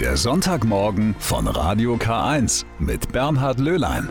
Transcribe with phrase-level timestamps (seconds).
[0.00, 4.10] Der Sonntagmorgen von Radio K1 mit Bernhard Löhlein.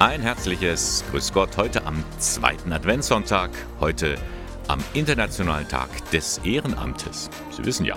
[0.00, 4.16] Ein herzliches Grüß Gott heute am zweiten Adventssonntag, heute
[4.66, 7.30] am Internationalen Tag des Ehrenamtes.
[7.52, 7.94] Sie wissen ja,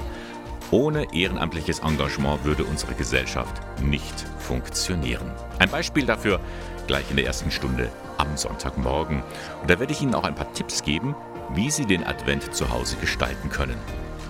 [0.69, 5.31] ohne ehrenamtliches Engagement würde unsere Gesellschaft nicht funktionieren.
[5.57, 6.39] Ein Beispiel dafür
[6.85, 7.89] gleich in der ersten Stunde
[8.19, 9.23] am Sonntagmorgen.
[9.61, 11.15] Und da werde ich Ihnen auch ein paar Tipps geben,
[11.53, 13.77] wie Sie den Advent zu Hause gestalten können.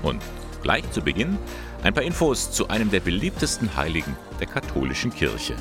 [0.04, 0.22] Und
[0.62, 1.38] gleich zu Beginn
[1.84, 5.55] ein paar Infos zu einem der beliebtesten Heiligen der katholischen Kirche.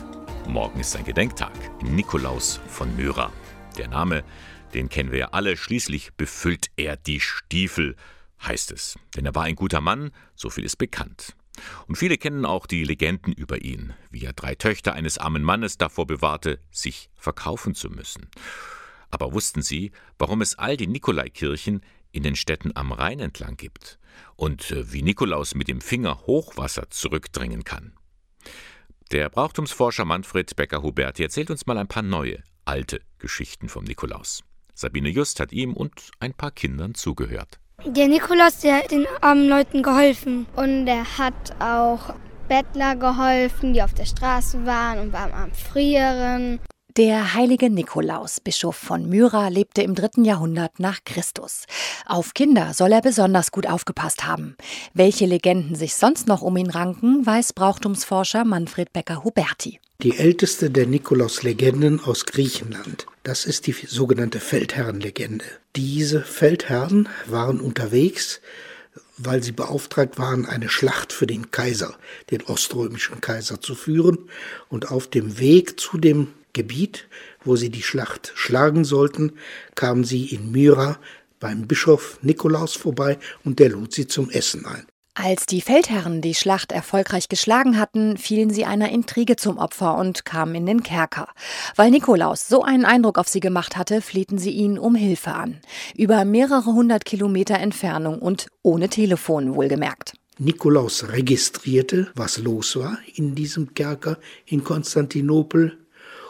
[0.49, 3.33] Morgen ist sein Gedenktag, Nikolaus von Myra.
[3.79, 4.25] Der Name,
[4.75, 7.97] den kennen wir ja alle, schließlich befüllt er die Stiefel,
[8.43, 8.99] heißt es.
[9.17, 11.35] Denn er war ein guter Mann, so viel ist bekannt.
[11.87, 15.79] Und viele kennen auch die Legenden über ihn, wie er drei Töchter eines armen Mannes
[15.79, 18.29] davor bewahrte, sich verkaufen zu müssen.
[19.11, 21.83] Aber wussten Sie, warum es all die Nikolaikirchen
[22.13, 23.99] in den Städten am Rhein entlang gibt
[24.37, 27.95] und äh, wie Nikolaus mit dem Finger Hochwasser zurückdringen kann?
[29.13, 34.43] Der Brauchtumsforscher Manfred Becker-Huberti erzählt uns mal ein paar neue, alte Geschichten vom Nikolaus.
[34.75, 37.61] Sabine Just hat ihm und ein paar Kindern zugehört.
[37.85, 40.47] Der Nikolaus, der hat den armen Leuten geholfen.
[40.57, 42.15] Und er hat auch
[42.49, 46.61] Bettler geholfen, die auf der Straße waren und waren am Frieren.
[46.97, 51.65] Der heilige Nikolaus, Bischof von Myra, lebte im dritten Jahrhundert nach Christus.
[52.07, 54.57] Auf Kinder soll er besonders gut aufgepasst haben.
[54.93, 59.81] Welche Legenden sich sonst noch um ihn ranken, weiß Brauchtumsforscher Manfred Becker-Huberti.
[60.05, 63.07] Die älteste der Nikolaus-Legenden aus Griechenland.
[63.25, 65.47] Das ist die sogenannte Feldherrenlegende.
[65.75, 68.41] Diese Feldherren waren unterwegs,
[69.19, 71.97] weil sie beauftragt waren, eine Schlacht für den Kaiser,
[72.31, 74.31] den oströmischen Kaiser, zu führen.
[74.69, 77.07] Und auf dem Weg zu dem Gebiet,
[77.45, 79.33] wo sie die Schlacht schlagen sollten,
[79.75, 80.99] kamen sie in Myra
[81.39, 84.87] beim Bischof Nikolaus vorbei und der lud sie zum Essen ein.
[85.17, 90.25] Als die Feldherren die Schlacht erfolgreich geschlagen hatten, fielen sie einer Intrige zum Opfer und
[90.25, 91.29] kamen in den Kerker.
[91.77, 95.61] Weil Nikolaus so einen Eindruck auf sie gemacht hatte, flehten sie ihn um Hilfe an.
[95.95, 100.15] Über mehrere hundert Kilometer Entfernung und ohne Telefon wohlgemerkt.
[100.39, 105.79] Nikolaus registrierte, was los war in diesem Kerker in Konstantinopel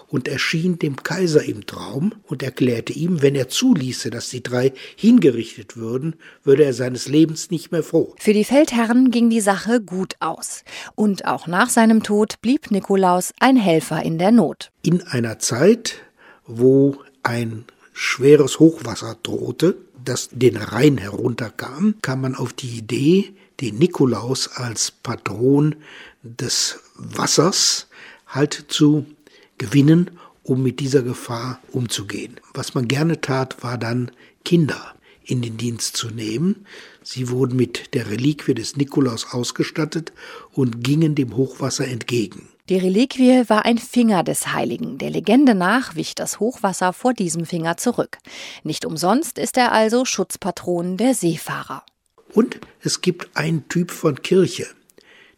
[0.08, 4.72] und erschien dem Kaiser im Traum und erklärte ihm, wenn er zuließe, dass die drei
[4.96, 8.14] hingerichtet würden, würde er seines Lebens nicht mehr froh.
[8.18, 10.64] Für die Feldherren ging die Sache gut aus.
[10.94, 14.70] Und auch nach seinem Tod blieb Nikolaus ein Helfer in der Not.
[14.82, 15.96] In einer Zeit,
[16.46, 23.78] wo ein schweres Hochwasser drohte, das den Rhein herunterkam, kam man auf die Idee, den
[23.78, 25.76] Nikolaus als Patron
[26.22, 27.88] des Wassers
[28.26, 29.06] halt zu
[29.58, 30.10] gewinnen,
[30.42, 32.40] um mit dieser Gefahr umzugehen.
[32.52, 34.10] Was man gerne tat, war dann
[34.44, 34.94] Kinder
[35.24, 36.66] in den Dienst zu nehmen.
[37.02, 40.12] Sie wurden mit der Reliquie des Nikolaus ausgestattet
[40.52, 42.48] und gingen dem Hochwasser entgegen.
[42.70, 44.96] Die Reliquie war ein Finger des Heiligen.
[44.96, 48.18] Der Legende nach wich das Hochwasser vor diesem Finger zurück.
[48.62, 51.84] Nicht umsonst ist er also Schutzpatron der Seefahrer.
[52.32, 54.66] Und es gibt einen Typ von Kirche,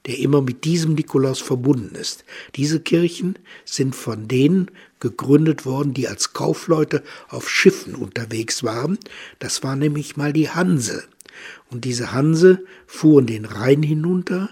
[0.07, 2.25] der immer mit diesem Nikolaus verbunden ist.
[2.55, 8.99] Diese Kirchen sind von denen gegründet worden, die als Kaufleute auf Schiffen unterwegs waren.
[9.39, 11.05] Das war nämlich mal die Hanse.
[11.71, 14.51] Und diese Hanse fuhren den Rhein hinunter,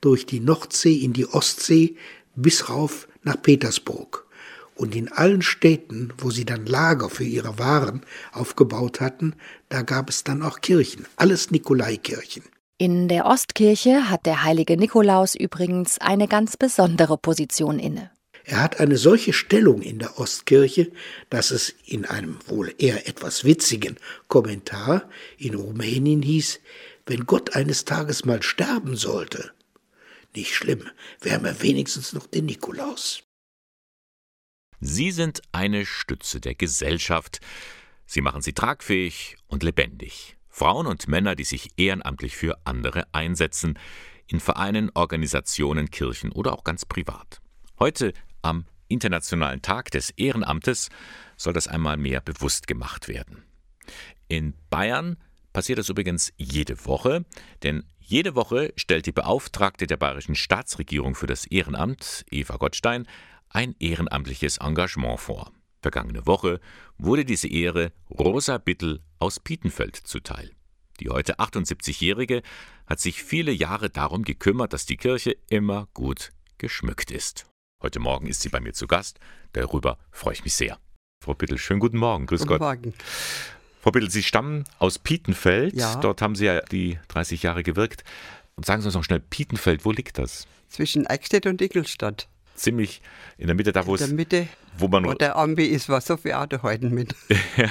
[0.00, 1.96] durch die Nordsee in die Ostsee
[2.34, 4.26] bis rauf nach Petersburg.
[4.74, 9.34] Und in allen Städten, wo sie dann Lager für ihre Waren aufgebaut hatten,
[9.68, 12.42] da gab es dann auch Kirchen, alles Nikolaikirchen.
[12.76, 18.10] In der Ostkirche hat der heilige Nikolaus übrigens eine ganz besondere Position inne.
[18.44, 20.90] Er hat eine solche Stellung in der Ostkirche,
[21.30, 23.96] dass es in einem wohl eher etwas witzigen
[24.26, 25.08] Kommentar
[25.38, 26.60] in Rumänien hieß,
[27.06, 29.52] wenn Gott eines Tages mal sterben sollte,
[30.34, 30.90] nicht schlimm,
[31.20, 33.22] wir haben ja wenigstens noch den Nikolaus.
[34.80, 37.40] Sie sind eine Stütze der Gesellschaft.
[38.04, 40.36] Sie machen sie tragfähig und lebendig.
[40.54, 43.76] Frauen und Männer, die sich ehrenamtlich für andere einsetzen,
[44.28, 47.40] in Vereinen, Organisationen, Kirchen oder auch ganz privat.
[47.80, 50.90] Heute am Internationalen Tag des Ehrenamtes
[51.36, 53.42] soll das einmal mehr bewusst gemacht werden.
[54.28, 55.16] In Bayern
[55.52, 57.24] passiert das übrigens jede Woche,
[57.64, 63.08] denn jede Woche stellt die Beauftragte der bayerischen Staatsregierung für das Ehrenamt, Eva Gottstein,
[63.48, 65.50] ein ehrenamtliches Engagement vor.
[65.84, 66.60] Vergangene Woche
[66.96, 70.50] wurde diese Ehre Rosa Bittel aus Pietenfeld zuteil.
[70.98, 72.40] Die heute 78-Jährige
[72.86, 77.44] hat sich viele Jahre darum gekümmert, dass die Kirche immer gut geschmückt ist.
[77.82, 79.18] Heute Morgen ist sie bei mir zu Gast.
[79.52, 80.78] Darüber freue ich mich sehr.
[81.22, 82.24] Frau Bittel, schönen guten Morgen.
[82.24, 82.60] Grüß guten Gott.
[82.62, 82.94] Morgen.
[83.82, 85.74] Frau Bittel, Sie stammen aus Pietenfeld.
[85.74, 85.96] Ja.
[85.96, 88.04] Dort haben Sie ja die 30 Jahre gewirkt.
[88.56, 90.46] Und sagen Sie uns noch schnell, Pietenfeld, wo liegt das?
[90.70, 92.26] Zwischen Eichstätt und Ingolstadt.
[92.54, 93.02] Ziemlich
[93.36, 94.46] in der Mitte, da wo es, Mitte,
[94.78, 97.14] wo man, wo der Ambi ist, war so viel Auto heute mit.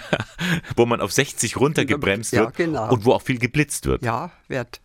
[0.76, 2.92] wo man auf 60 runtergebremst Ja, wird genau.
[2.92, 4.04] und wo auch viel geblitzt wird.
[4.04, 4.82] Ja, wird,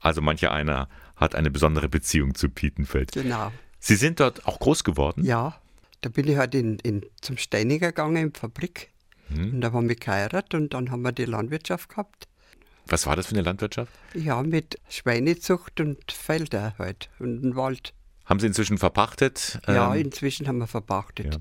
[0.00, 3.12] Also mancher einer hat eine besondere Beziehung zu Pietenfeld.
[3.12, 3.52] genau.
[3.80, 5.24] Sie sind dort auch groß geworden?
[5.24, 5.56] Ja,
[6.00, 8.90] da bin ich halt in, in, zum Steiniger gegangen in die Fabrik.
[9.28, 9.54] Hm.
[9.54, 12.26] Und da haben wir geheiratet und dann haben wir die Landwirtschaft gehabt.
[12.86, 13.92] Was war das für eine Landwirtschaft?
[14.14, 17.92] Ja, mit Schweinezucht und Felder halt und Wald.
[18.28, 19.58] Haben Sie inzwischen verpachtet?
[19.66, 21.34] Ja, Ähm, inzwischen haben wir verpachtet.
[21.34, 21.40] ja.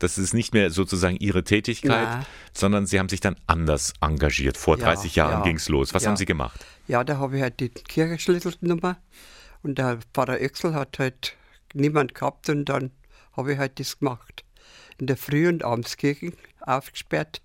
[0.00, 2.26] Das ist nicht mehr sozusagen Ihre Tätigkeit, Nein.
[2.52, 4.56] sondern Sie haben sich dann anders engagiert.
[4.56, 5.42] Vor Ja, 30 Jahren ja.
[5.42, 5.94] ging es los.
[5.94, 6.08] Was Ja.
[6.10, 6.64] haben Sie gemacht?
[6.88, 8.96] Ja, da habe ich halt die Kirchenschlüssel genommen
[9.62, 11.36] und der Pfarrer Öxel hat halt
[11.74, 12.90] niemand gehabt und dann
[13.36, 14.44] habe ich halt das gemacht.
[14.98, 17.40] In der Früh- und Abendskirchen aufgesperrt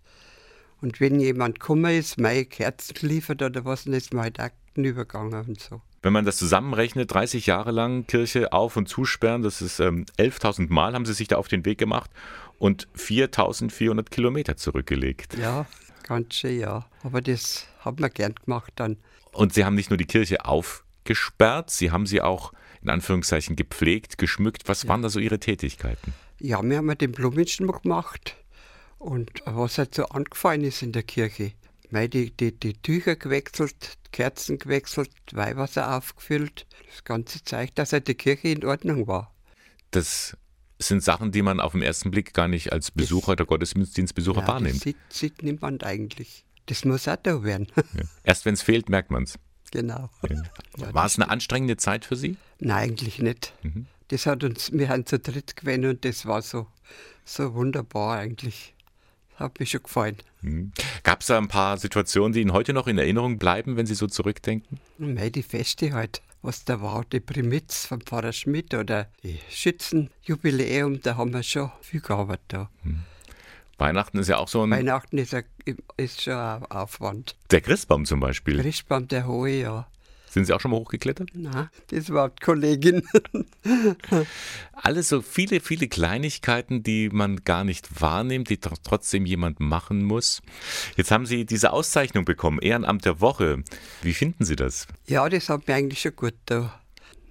[0.81, 4.50] und wenn jemand gekommen ist, meine Kerzen geliefert oder was, dann ist man halt auch
[4.76, 5.81] hinübergegangen und so.
[6.01, 10.72] Wenn man das zusammenrechnet, 30 Jahre lang Kirche auf- und zusperren, das ist ähm, 11.000
[10.72, 12.10] Mal haben Sie sich da auf den Weg gemacht
[12.57, 15.38] und 4.400 Kilometer zurückgelegt.
[15.38, 15.66] Ja,
[16.04, 16.86] ganz schön, ja.
[17.04, 18.98] Aber das hat man gern gemacht dann.
[19.34, 24.18] Und Sie haben nicht nur die Kirche aufgesperrt, Sie haben sie auch in Anführungszeichen gepflegt,
[24.18, 24.63] geschmückt.
[24.68, 26.13] Was waren da so Ihre Tätigkeiten?
[26.40, 28.38] Ja, wir haben den Blumenschmuck gemacht
[28.98, 31.52] und was halt so angefallen ist in der Kirche.
[31.92, 36.66] Mei, die, die, die Tücher gewechselt, Kerzen gewechselt, Weihwasser aufgefüllt.
[36.88, 39.34] Das Ganze zeigt, dass halt die Kirche in Ordnung war.
[39.92, 40.38] Das
[40.78, 44.48] sind Sachen, die man auf den ersten Blick gar nicht als Besucher oder Gottesdienstbesucher Ja,
[44.48, 44.76] wahrnimmt.
[44.76, 46.46] das sieht, sieht niemand eigentlich.
[46.68, 47.68] Das muss auch da werden.
[48.24, 49.40] Erst wenn es fehlt, merkt man es.
[49.72, 50.10] genau.
[50.78, 52.38] Ja, War es eine anstrengende Zeit für Sie?
[52.60, 53.54] Nein, eigentlich nicht.
[53.64, 53.88] Mhm.
[54.10, 56.68] Das hat uns, wir haben zu dritt gewesen und das war so,
[57.26, 58.74] so wunderbar eigentlich.
[59.40, 60.18] Hat mir schon gefallen.
[61.04, 63.96] Gab es da ein paar Situationen, die Ihnen heute noch in Erinnerung bleiben, wenn Sie
[63.96, 64.80] so zurückdenken?
[64.98, 71.02] Mei, die Feste halt, was da war, die Primitz vom Pfarrer Schmidt oder die Schützenjubiläum,
[71.02, 72.70] da haben wir schon viel gearbeitet da.
[73.78, 74.72] Weihnachten ist ja auch so ein.
[74.72, 75.46] Weihnachten ist, ein,
[75.96, 77.36] ist schon ein Aufwand.
[77.50, 78.62] Der Christbaum zum Beispiel.
[78.62, 79.88] Christbaum, der hohe, ja.
[80.30, 81.31] Sind Sie auch schon mal hochgeklettert?
[81.34, 83.02] Na, das war die Kollegin.
[84.74, 90.04] Alles so viele, viele Kleinigkeiten, die man gar nicht wahrnimmt, die tr- trotzdem jemand machen
[90.06, 90.42] muss.
[90.96, 93.64] Jetzt haben Sie diese Auszeichnung bekommen, Ehrenamt der Woche.
[94.02, 94.88] Wie finden Sie das?
[95.08, 96.80] ja, das hat mir eigentlich schon gut da.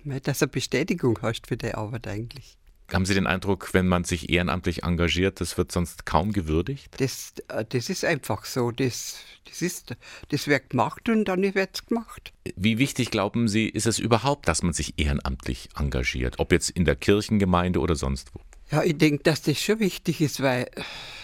[0.05, 2.58] Dass du eine Bestätigung hast für die Arbeit eigentlich.
[2.93, 6.89] Haben Sie den Eindruck, wenn man sich ehrenamtlich engagiert, das wird sonst kaum gewürdigt?
[6.99, 8.71] Das, äh, das ist einfach so.
[8.71, 9.95] Das, das, ist,
[10.31, 12.33] das wird gemacht und dann wird es gemacht.
[12.57, 16.39] Wie wichtig glauben Sie, ist es überhaupt, dass man sich ehrenamtlich engagiert?
[16.39, 18.41] Ob jetzt in der Kirchengemeinde oder sonst wo?
[18.71, 20.71] Ja, ich denke, dass das schon wichtig ist, weil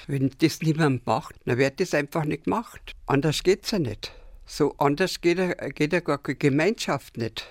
[0.06, 2.92] wenn das niemand macht, dann wird das einfach nicht gemacht.
[3.06, 4.12] Anders geht es ja nicht.
[4.44, 7.46] So anders geht ja, geht ja gar keine Gemeinschaft nicht,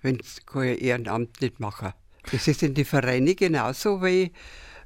[0.00, 1.92] wenn sie kein Ehrenamt nicht machen.
[2.30, 4.32] Das ist in den Vereinen genauso wie,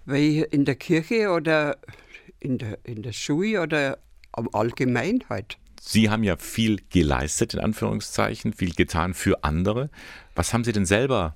[0.04, 1.78] wie in der Kirche oder
[2.40, 3.98] in der, in der Schule oder
[4.52, 5.58] allgemein halt.
[5.80, 9.90] Sie haben ja viel geleistet, in Anführungszeichen, viel getan für andere.
[10.34, 11.34] Was haben Sie denn selber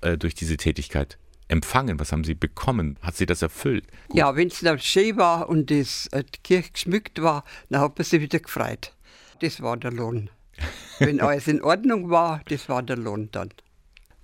[0.00, 1.98] äh, durch diese Tätigkeit empfangen?
[1.98, 2.96] Was haben Sie bekommen?
[3.02, 3.84] Hat Sie das erfüllt?
[4.12, 7.98] Ja, wenn es dann schön war und das, äh, die Kirche geschmückt war, dann hat
[7.98, 8.94] man sich wieder gefreut.
[9.40, 10.30] Das war der Lohn.
[10.98, 13.48] Wenn alles in Ordnung war, das war der Lohn dann.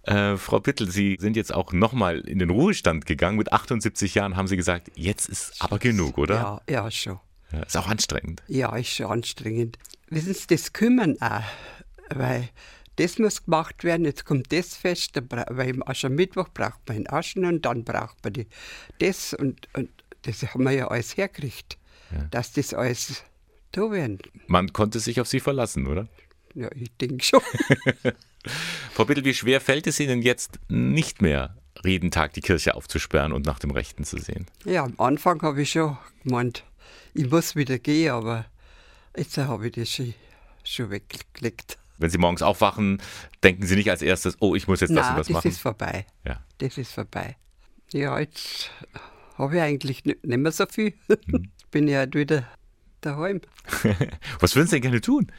[0.07, 3.37] Äh, Frau Bittel, Sie sind jetzt auch nochmal in den Ruhestand gegangen.
[3.39, 6.35] Mit 78 Jahren haben Sie gesagt, jetzt ist aber genug, oder?
[6.35, 7.19] Ja, ja, schon.
[7.53, 8.43] Ja, ist auch anstrengend.
[8.47, 9.79] Ja, ist schon anstrengend.
[10.09, 11.43] Wissen Sie, das kümmern auch,
[12.11, 12.49] weil
[12.97, 17.45] das muss gemacht werden, jetzt kommt das Fest, weil im Aschermittwoch braucht man den Aschen
[17.45, 18.47] und dann braucht man die,
[19.01, 19.91] das und, und
[20.23, 21.79] das haben wir ja alles hergekriegt,
[22.31, 23.25] dass das alles
[23.73, 24.19] da werden.
[24.47, 26.09] Man konnte sich auf Sie verlassen, oder?
[26.55, 27.43] Ja, ich denke schon.
[28.93, 33.33] Frau Bittel, wie schwer fällt es Ihnen jetzt nicht mehr, jeden Tag die Kirche aufzusperren
[33.33, 34.47] und nach dem Rechten zu sehen?
[34.65, 36.65] Ja, am Anfang habe ich schon gemeint,
[37.15, 38.47] ich muss wieder gehen, aber
[39.17, 40.15] jetzt habe ich das schon,
[40.65, 41.79] schon weggelegt.
[41.99, 43.01] Wenn Sie morgens aufwachen,
[43.43, 45.49] denken Sie nicht als erstes, oh, ich muss jetzt das Nein, und das das machen.
[45.49, 46.05] ist vorbei.
[46.25, 46.41] Ja.
[46.59, 47.37] Das ist vorbei.
[47.93, 48.71] Ja, jetzt
[49.39, 50.93] habe ich eigentlich ni- nicht mehr so viel.
[51.27, 51.51] Hm.
[51.71, 52.47] Bin ja halt wieder
[53.01, 53.41] daheim.
[54.41, 55.33] Was würden Sie denn gerne tun?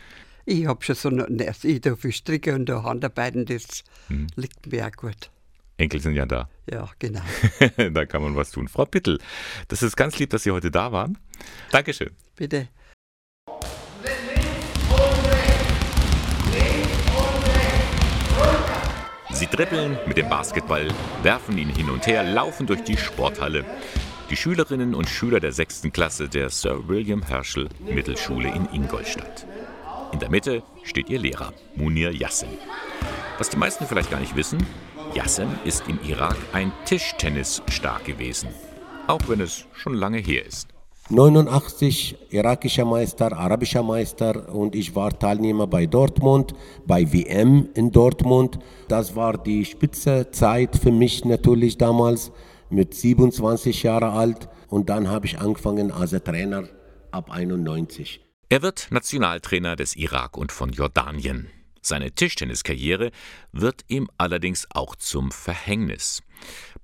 [0.49, 4.27] Ich habe schon so eine, ne, ich darf viel stricken und da Handarbeiten, das Hm.
[4.37, 5.29] liegt mir auch gut.
[5.75, 6.47] Enkel sind ja da.
[6.71, 7.19] Ja, genau.
[7.91, 8.69] da kann man was tun.
[8.69, 9.19] Frau Bittel,
[9.67, 11.17] das ist ganz lieb, dass Sie heute da waren.
[11.71, 12.11] Dankeschön.
[12.37, 12.69] Bitte.
[19.31, 20.87] Sie dribbeln mit dem Basketball,
[21.23, 23.65] werfen ihn hin und her, laufen durch die Sporthalle.
[24.29, 29.45] Die Schülerinnen und Schüler der sechsten Klasse der Sir William Herschel Mittelschule in Ingolstadt.
[30.11, 32.49] In der Mitte steht ihr Lehrer, Munir Yassin.
[33.37, 34.65] Was die meisten vielleicht gar nicht wissen,
[35.13, 38.49] Yassin ist im Irak ein Tischtennisstar gewesen.
[39.07, 40.69] Auch wenn es schon lange her ist.
[41.09, 46.53] 89 irakischer Meister, arabischer Meister und ich war Teilnehmer bei Dortmund,
[46.85, 48.59] bei WM in Dortmund.
[48.89, 52.31] Das war die spitze Zeit für mich natürlich damals
[52.69, 56.63] mit 27 Jahren alt und dann habe ich angefangen als Trainer
[57.11, 58.26] ab 91.
[58.49, 61.49] Er wird Nationaltrainer des Irak und von Jordanien.
[61.81, 63.11] Seine Tischtenniskarriere
[63.51, 66.21] wird ihm allerdings auch zum Verhängnis.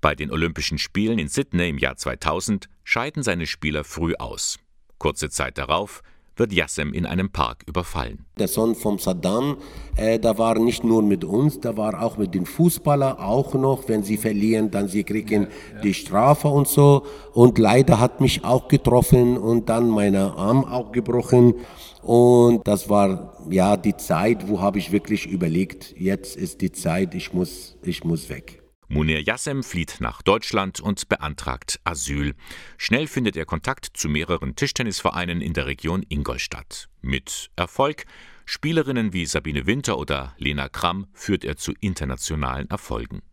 [0.02, 4.60] Bei den Olympischen Spielen in Sydney im Jahr 2000 scheiden seine Spieler früh aus.
[4.98, 6.02] Kurze Zeit darauf
[6.36, 8.26] wird Yassem in einem Park überfallen.
[8.40, 9.58] Der Sohn von Saddam,
[9.96, 13.88] äh, da war nicht nur mit uns, da war auch mit den Fußballern auch noch,
[13.88, 15.82] wenn sie verlieren, dann sie kriegen ja, ja.
[15.82, 17.04] die Strafe und so.
[17.34, 21.56] Und leider hat mich auch getroffen und dann meine Arm auch gebrochen.
[22.02, 27.16] Und das war ja die Zeit, wo habe ich wirklich überlegt, jetzt ist die Zeit,
[27.16, 28.63] ich muss, ich muss weg.
[28.94, 32.36] Munir Yassem flieht nach Deutschland und beantragt Asyl.
[32.78, 36.90] Schnell findet er Kontakt zu mehreren Tischtennisvereinen in der Region Ingolstadt.
[37.02, 38.06] Mit Erfolg.
[38.46, 43.24] Spielerinnen wie Sabine Winter oder Lena Kramm führt er zu internationalen Erfolgen.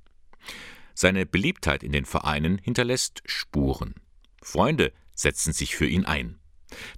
[0.95, 3.97] Seine Beliebtheit in den Vereinen hinterlässt Spuren.
[4.40, 6.38] Freunde setzen sich für ihn ein.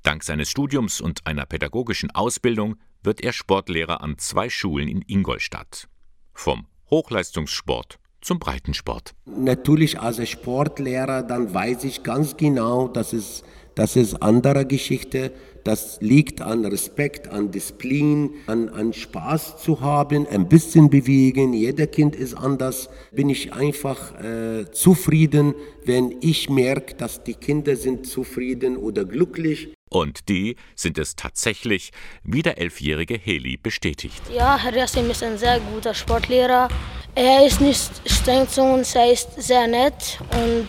[0.04, 5.88] Dank seines Studiums und einer pädagogischen Ausbildung wird er Sportlehrer an zwei Schulen in Ingolstadt.
[6.32, 9.14] Vom Hochleistungssport zum Breitensport.
[9.26, 13.42] Natürlich als Sportlehrer, dann weiß ich ganz genau, dass es
[13.74, 15.32] das ist andere Geschichte.
[15.64, 21.52] Das liegt an Respekt, an Disziplin, an, an Spaß zu haben, ein bisschen bewegen.
[21.52, 22.90] Jeder Kind ist anders.
[23.12, 29.72] Bin ich einfach äh, zufrieden, wenn ich merke, dass die Kinder sind zufrieden oder glücklich.
[29.88, 31.92] Und die sind es tatsächlich,
[32.24, 34.22] wie der elfjährige Heli bestätigt.
[34.34, 36.68] Ja, Herr Yassim ist ein sehr guter Sportlehrer.
[37.14, 40.68] Er ist nicht streng zu uns, er ist sehr nett und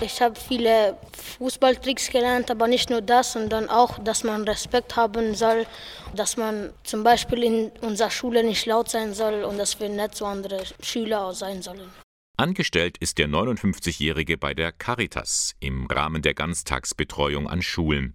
[0.00, 0.98] ich habe viele
[1.38, 5.66] Fußballtricks gelernt, aber nicht nur das, sondern auch, dass man Respekt haben soll,
[6.14, 10.16] dass man zum Beispiel in unserer Schule nicht laut sein soll und dass wir nett
[10.16, 11.88] zu anderen Schülern sein sollen.
[12.36, 18.14] Angestellt ist der 59-Jährige bei der Caritas im Rahmen der Ganztagsbetreuung an Schulen.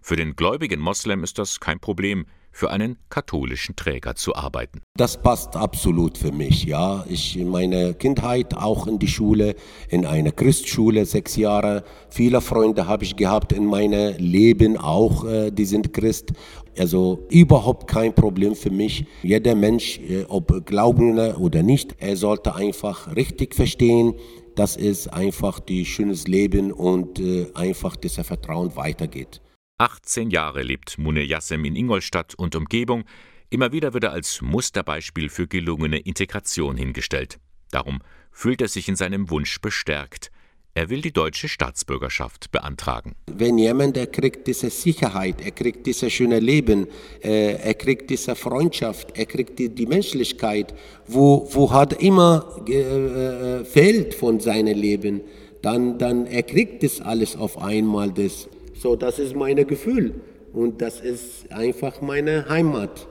[0.00, 4.82] Für den gläubigen Moslem ist das kein Problem, für einen katholischen Träger zu arbeiten.
[4.96, 7.04] Das passt absolut für mich, ja.
[7.08, 9.56] Ich in meiner Kindheit auch in die Schule,
[9.88, 11.82] in einer Christschule, sechs Jahre.
[12.10, 16.32] Viele Freunde habe ich gehabt in meinem Leben auch, äh, die sind Christ.
[16.78, 19.06] Also überhaupt kein Problem für mich.
[19.22, 24.14] Jeder Mensch, äh, ob Glaubender oder nicht, er sollte einfach richtig verstehen,
[24.54, 29.40] dass es einfach die schönes Leben und äh, einfach dieser Vertrauen weitergeht.
[29.82, 33.02] 18 Jahre lebt Munir Yassem in Ingolstadt und Umgebung.
[33.50, 37.40] Immer wieder wird er als Musterbeispiel für gelungene Integration hingestellt.
[37.72, 37.98] Darum
[38.30, 40.30] fühlt er sich in seinem Wunsch bestärkt.
[40.74, 43.16] Er will die deutsche Staatsbürgerschaft beantragen.
[43.26, 46.86] Wenn jemand, er kriegt diese Sicherheit, er kriegt dieses schöne Leben,
[47.20, 50.74] äh, er kriegt diese Freundschaft, er kriegt die, die Menschlichkeit,
[51.08, 55.22] wo, wo hat immer äh, äh, fehlt von seinem Leben,
[55.60, 58.12] dann, dann er kriegt das alles auf einmal.
[58.12, 58.48] Das.
[58.82, 60.20] So, das ist mein Gefühl
[60.52, 63.06] und das ist einfach meine Heimat.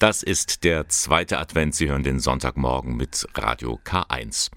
[0.00, 1.76] Das ist der zweite Advent.
[1.76, 4.50] Sie hören den Sonntagmorgen mit Radio K1.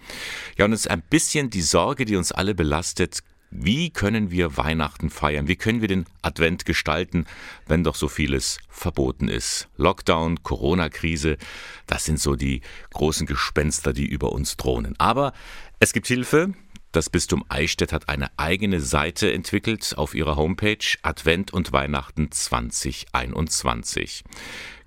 [0.58, 3.20] Ja, und es ist ein bisschen die Sorge, die uns alle belastet.
[3.52, 5.48] Wie können wir Weihnachten feiern?
[5.48, 7.28] Wie können wir den Advent gestalten,
[7.68, 9.68] wenn doch so vieles verboten ist?
[9.78, 11.38] Lockdown, Corona-Krise,
[11.86, 14.96] das sind so die großen Gespenster, die über uns drohen.
[14.98, 15.34] Aber
[15.80, 16.56] es gibt Hilfe.
[16.92, 24.24] Das Bistum Eichstätt hat eine eigene Seite entwickelt auf ihrer Homepage Advent und Weihnachten 2021.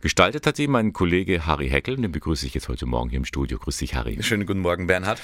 [0.00, 3.24] Gestaltet hat sie mein Kollege Harry Heckel, den begrüße ich jetzt heute Morgen hier im
[3.24, 3.56] Studio.
[3.56, 4.20] Grüß dich, Harry.
[4.20, 5.22] Schönen guten Morgen, Bernhard.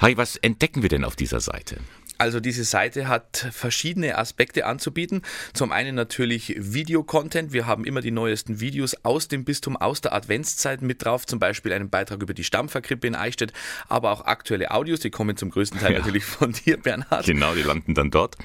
[0.00, 1.78] Harry, was entdecken wir denn auf dieser Seite?
[2.18, 5.22] Also diese Seite hat verschiedene Aspekte anzubieten.
[5.52, 7.52] Zum einen natürlich Videocontent.
[7.52, 11.26] Wir haben immer die neuesten Videos aus dem Bistum, aus der Adventszeit mit drauf.
[11.26, 13.52] Zum Beispiel einen Beitrag über die Stammverkrippe in Eichstätt,
[13.88, 15.00] aber auch aktuelle Audios.
[15.00, 15.98] Die kommen zum größten Teil ja.
[15.98, 17.26] natürlich von dir, Bernhard.
[17.26, 18.36] Genau, die landen dann dort.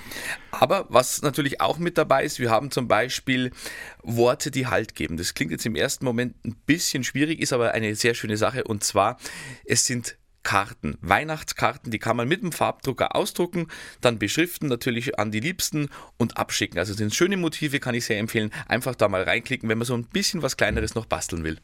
[0.51, 3.51] Aber was natürlich auch mit dabei ist, wir haben zum Beispiel
[4.03, 5.17] Worte, die Halt geben.
[5.17, 8.63] Das klingt jetzt im ersten Moment ein bisschen schwierig, ist aber eine sehr schöne Sache.
[8.65, 9.17] Und zwar,
[9.65, 13.67] es sind Karten, Weihnachtskarten, die kann man mit dem Farbdrucker ausdrucken,
[14.01, 16.79] dann beschriften natürlich an die Liebsten und abschicken.
[16.79, 18.51] Also sind schöne Motive, kann ich sehr empfehlen.
[18.67, 21.57] Einfach da mal reinklicken, wenn man so ein bisschen was Kleineres noch basteln will.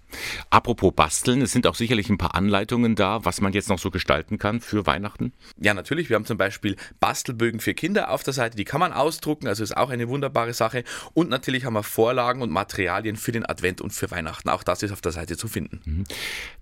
[0.50, 3.92] Apropos basteln, es sind auch sicherlich ein paar Anleitungen da, was man jetzt noch so
[3.92, 5.34] gestalten kann für Weihnachten.
[5.60, 6.10] Ja, natürlich.
[6.10, 9.64] Wir haben zum Beispiel Bastelbögen für Kinder auf der Seite, die kann man ausdrucken, also
[9.64, 10.84] ist auch eine wunderbare Sache.
[11.14, 14.50] Und natürlich haben wir Vorlagen und Materialien für den Advent und für Weihnachten.
[14.50, 15.82] Auch das ist auf der Seite zu finden.
[15.86, 16.04] Mhm.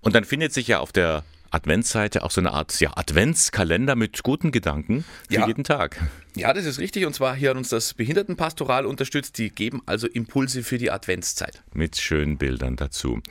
[0.00, 4.22] Und dann findet sich ja auf der Adventsseite auch so eine Art ja, Adventskalender mit
[4.22, 5.46] guten Gedanken für ja.
[5.46, 6.00] jeden Tag.
[6.36, 7.06] Ja, das ist richtig.
[7.06, 9.38] Und zwar hier hat uns das Behindertenpastoral unterstützt.
[9.38, 11.62] Die geben also Impulse für die Adventszeit.
[11.72, 13.22] Mit schönen Bildern dazu.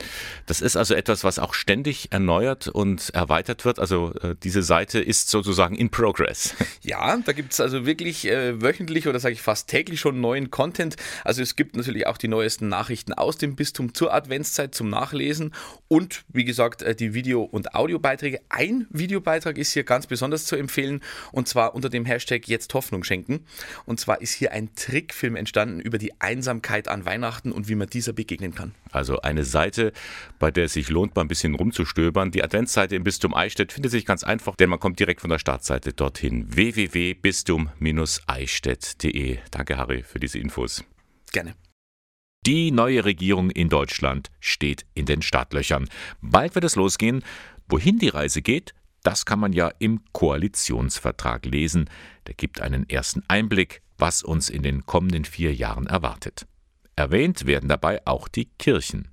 [0.46, 3.78] Das ist also etwas, was auch ständig erneuert und erweitert wird.
[3.78, 6.54] Also äh, diese Seite ist sozusagen in progress.
[6.82, 10.50] Ja, da gibt es also wirklich äh, wöchentlich oder sage ich fast täglich schon neuen
[10.50, 10.94] Content.
[11.24, 15.52] Also es gibt natürlich auch die neuesten Nachrichten aus dem Bistum zur Adventszeit zum Nachlesen
[15.88, 18.40] und wie gesagt äh, die Video- und Audiobeiträge.
[18.50, 21.00] Ein Videobeitrag ist hier ganz besonders zu empfehlen
[21.32, 23.44] und zwar unter dem Hashtag jetzt Hoffnung Hoffnung schenken.
[23.84, 27.88] Und zwar ist hier ein Trickfilm entstanden über die Einsamkeit an Weihnachten und wie man
[27.88, 28.74] dieser begegnen kann.
[28.90, 29.92] Also eine Seite,
[30.38, 32.30] bei der es sich lohnt, mal ein bisschen rumzustöbern.
[32.30, 35.38] Die Adventsseite im Bistum Eichstätt findet sich ganz einfach, denn man kommt direkt von der
[35.38, 36.46] Startseite dorthin.
[36.54, 39.38] www.bistum-eichstätt.de.
[39.50, 40.82] Danke, Harry, für diese Infos.
[41.32, 41.54] Gerne.
[42.46, 45.90] Die neue Regierung in Deutschland steht in den Startlöchern.
[46.20, 47.22] Bald wird es losgehen.
[47.68, 48.72] Wohin die Reise geht,
[49.06, 51.88] das kann man ja im Koalitionsvertrag lesen.
[52.26, 56.46] Der gibt einen ersten Einblick, was uns in den kommenden vier Jahren erwartet.
[56.96, 59.12] Erwähnt werden dabei auch die Kirchen.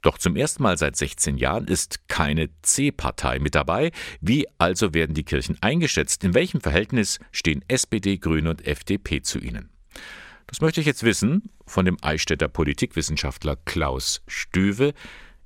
[0.00, 3.92] Doch zum ersten Mal seit 16 Jahren ist keine C-Partei mit dabei.
[4.22, 6.24] Wie also werden die Kirchen eingeschätzt?
[6.24, 9.68] In welchem Verhältnis stehen SPD, Grüne und FDP zu ihnen?
[10.46, 14.94] Das möchte ich jetzt wissen von dem Eichstätter Politikwissenschaftler Klaus Stüwe.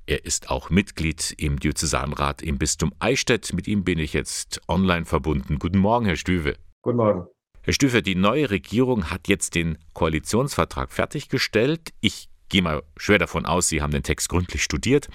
[0.09, 3.51] Er ist auch Mitglied im Diözesanrat im Bistum Eichstätt.
[3.51, 5.59] Mit ihm bin ich jetzt online verbunden.
[5.59, 6.55] Guten Morgen, Herr Stüwe.
[6.81, 7.27] Guten Morgen.
[7.61, 11.89] Herr Stüwe, die neue Regierung hat jetzt den Koalitionsvertrag fertiggestellt.
[11.99, 15.09] Ich gehe mal schwer davon aus, Sie haben den Text gründlich studiert.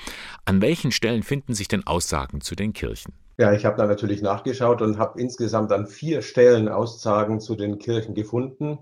[0.44, 3.14] An welchen Stellen finden sich denn Aussagen zu den Kirchen?
[3.38, 7.78] Ja, ich habe da natürlich nachgeschaut und habe insgesamt an vier Stellen Aussagen zu den
[7.78, 8.78] Kirchen gefunden.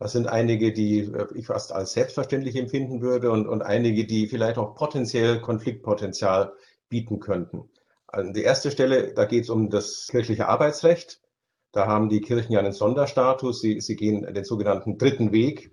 [0.00, 4.26] Das sind einige, die äh, ich fast als selbstverständlich empfinden würde und, und einige, die
[4.26, 6.54] vielleicht auch potenziell Konfliktpotenzial
[6.88, 7.68] bieten könnten.
[8.08, 11.20] An die erste Stelle, da geht es um das kirchliche Arbeitsrecht.
[11.70, 13.60] Da haben die Kirchen ja einen Sonderstatus.
[13.60, 15.70] Sie, sie gehen den sogenannten dritten Weg.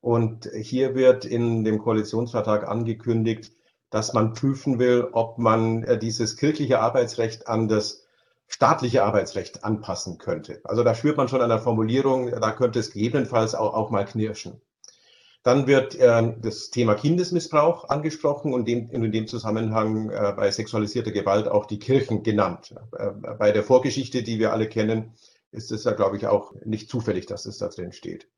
[0.00, 3.52] Und hier wird in dem Koalitionsvertrag angekündigt,
[3.88, 7.99] dass man prüfen will, ob man äh, dieses kirchliche Arbeitsrecht an das
[8.50, 10.60] staatliche Arbeitsrecht anpassen könnte.
[10.64, 14.04] Also da spürt man schon an der Formulierung, da könnte es gegebenenfalls auch, auch mal
[14.04, 14.60] knirschen.
[15.42, 21.12] Dann wird äh, das Thema Kindesmissbrauch angesprochen und dem, in dem Zusammenhang äh, bei sexualisierter
[21.12, 22.74] Gewalt auch die Kirchen genannt.
[22.98, 25.14] Äh, bei der Vorgeschichte, die wir alle kennen,
[25.52, 28.28] ist es ja, glaube ich, auch nicht zufällig, dass es da drin steht.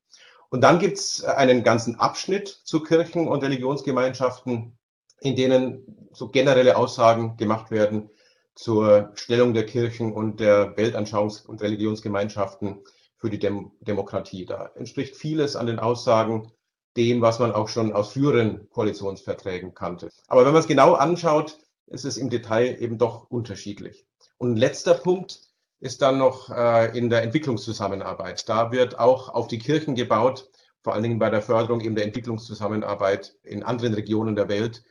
[0.50, 4.78] Und dann gibt es einen ganzen Abschnitt zu Kirchen und Religionsgemeinschaften,
[5.20, 8.10] in denen so generelle Aussagen gemacht werden,
[8.54, 12.82] zur Stellung der Kirchen und der Weltanschauungs- und Religionsgemeinschaften
[13.16, 14.44] für die Dem Demokratie.
[14.44, 16.52] Da entspricht vieles an den Aussagen
[16.96, 20.10] dem, was man auch schon aus früheren Koalitionsverträgen kannte.
[20.26, 24.06] Aber wenn man es genau anschaut, ist es im Detail eben doch unterschiedlich.
[24.38, 25.40] Und letzter Punkt
[25.80, 28.48] ist dann noch äh, in der Entwicklungszusammenarbeit.
[28.48, 30.50] Da wird auch auf die Kirchen gebaut,
[30.82, 34.84] vor allen Dingen bei der Förderung eben der Entwicklungszusammenarbeit in anderen Regionen der Welt,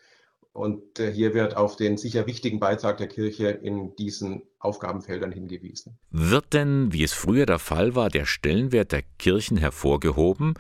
[0.54, 5.98] und äh, hier wird auf den sicher wichtigen Beitrag der Kirche in diesen Aufgabenfeldern hingewiesen.
[6.10, 10.56] Wird denn, wie es früher der Fall war, der Stellenwert der Kirchen hervorgehoben,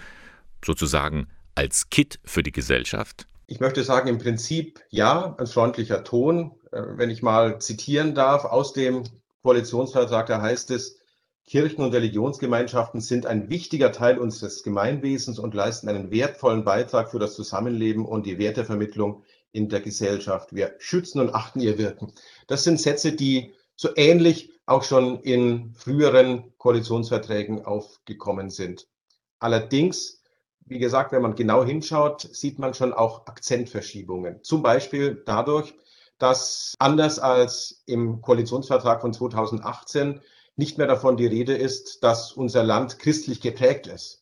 [0.63, 3.27] sozusagen als Kit für die Gesellschaft?
[3.47, 6.51] Ich möchte sagen, im Prinzip ja, ein freundlicher Ton.
[6.71, 9.03] Äh, wenn ich mal zitieren darf aus dem
[9.43, 10.99] Koalitionsvertrag, da heißt es,
[11.45, 17.19] Kirchen und Religionsgemeinschaften sind ein wichtiger Teil unseres Gemeinwesens und leisten einen wertvollen Beitrag für
[17.19, 20.53] das Zusammenleben und die Wertevermittlung in der Gesellschaft.
[20.53, 22.13] Wir schützen und achten ihr Wirken.
[22.47, 28.87] Das sind Sätze, die so ähnlich auch schon in früheren Koalitionsverträgen aufgekommen sind.
[29.39, 30.21] Allerdings,
[30.65, 34.43] wie gesagt, wenn man genau hinschaut, sieht man schon auch Akzentverschiebungen.
[34.43, 35.73] Zum Beispiel dadurch,
[36.19, 40.21] dass anders als im Koalitionsvertrag von 2018
[40.55, 44.20] nicht mehr davon die Rede ist, dass unser Land christlich geprägt ist.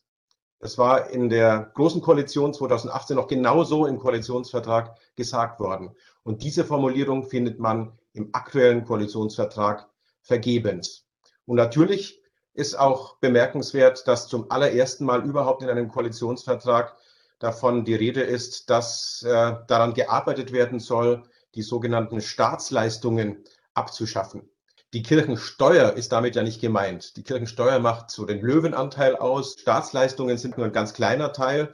[0.60, 5.96] Das war in der Großen Koalition 2018 noch genauso im Koalitionsvertrag gesagt worden.
[6.22, 9.88] Und diese Formulierung findet man im aktuellen Koalitionsvertrag
[10.20, 11.06] vergebens.
[11.46, 16.94] Und natürlich ist auch bemerkenswert, dass zum allerersten Mal überhaupt in einem Koalitionsvertrag
[17.38, 21.22] davon die Rede ist, dass äh, daran gearbeitet werden soll,
[21.54, 24.50] die sogenannten Staatsleistungen abzuschaffen.
[24.92, 27.16] Die Kirchensteuer ist damit ja nicht gemeint.
[27.16, 29.56] Die Kirchensteuer macht so den Löwenanteil aus.
[29.60, 31.72] Staatsleistungen sind nur ein ganz kleiner Teil,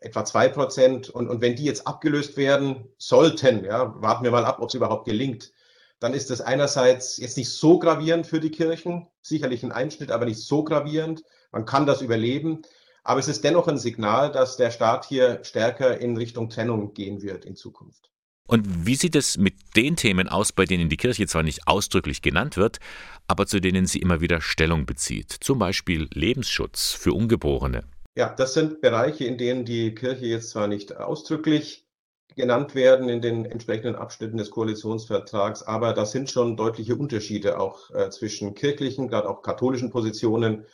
[0.00, 1.10] etwa zwei Prozent.
[1.10, 4.74] Und, und wenn die jetzt abgelöst werden sollten, ja, warten wir mal ab, ob es
[4.74, 5.50] überhaupt gelingt,
[5.98, 10.24] dann ist das einerseits jetzt nicht so gravierend für die Kirchen, sicherlich ein Einschnitt, aber
[10.24, 11.24] nicht so gravierend.
[11.50, 12.62] Man kann das überleben.
[13.02, 17.20] Aber es ist dennoch ein Signal, dass der Staat hier stärker in Richtung Trennung gehen
[17.20, 18.13] wird in Zukunft.
[18.46, 22.20] Und wie sieht es mit den Themen aus, bei denen die Kirche zwar nicht ausdrücklich
[22.20, 22.78] genannt wird,
[23.26, 25.32] aber zu denen sie immer wieder Stellung bezieht?
[25.40, 27.84] Zum Beispiel Lebensschutz für Ungeborene.
[28.16, 31.86] Ja, das sind Bereiche, in denen die Kirche jetzt zwar nicht ausdrücklich
[32.36, 37.90] genannt werden in den entsprechenden Abschnitten des Koalitionsvertrags, aber da sind schon deutliche Unterschiede auch
[37.90, 40.66] äh, zwischen kirchlichen, gerade auch katholischen Positionen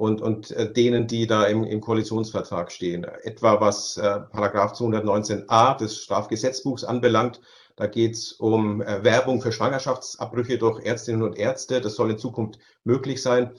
[0.00, 3.04] und, und äh, denen, die da im, im Koalitionsvertrag stehen.
[3.04, 7.42] Etwa was äh, Paragraph 219a des Strafgesetzbuchs anbelangt,
[7.76, 11.82] da geht es um äh, Werbung für Schwangerschaftsabbrüche durch Ärztinnen und Ärzte.
[11.82, 13.50] Das soll in Zukunft möglich sein.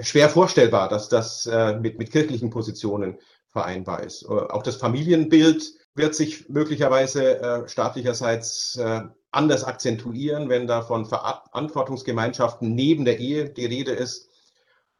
[0.00, 3.18] Schwer vorstellbar, dass das äh, mit, mit kirchlichen Positionen
[3.48, 4.22] vereinbar ist.
[4.22, 5.64] Äh, auch das Familienbild
[5.96, 9.00] wird sich möglicherweise äh, staatlicherseits äh,
[9.32, 14.28] anders akzentuieren, wenn da von Verantwortungsgemeinschaften neben der Ehe die Rede ist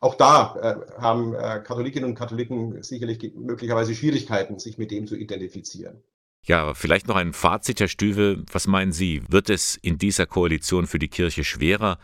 [0.02, 5.16] auch da äh, haben äh, Katholikinnen und Katholiken sicherlich möglicherweise Schwierigkeiten, sich mit dem zu
[5.16, 6.02] identifizieren.
[6.44, 8.42] Ja, vielleicht noch ein Fazit, Herr Stüwe.
[8.50, 9.22] Was meinen Sie?
[9.28, 11.98] Wird es in dieser Koalition für die Kirche schwerer,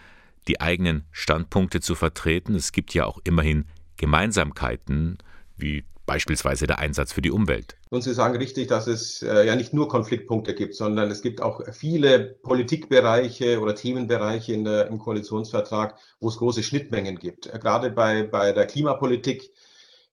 [0.47, 2.55] die eigenen Standpunkte zu vertreten?
[2.55, 3.65] Es gibt ja auch immerhin
[3.97, 5.19] Gemeinsamkeiten,
[5.57, 7.77] wie beispielsweise der Einsatz für die Umwelt.
[7.91, 11.43] Und Sie sagen richtig, dass es äh, ja nicht nur Konfliktpunkte gibt, sondern es gibt
[11.43, 17.47] auch viele Politikbereiche oder Themenbereiche in der, im Koalitionsvertrag, wo es große Schnittmengen gibt.
[17.47, 19.53] Äh, gerade bei, bei der Klimapolitik,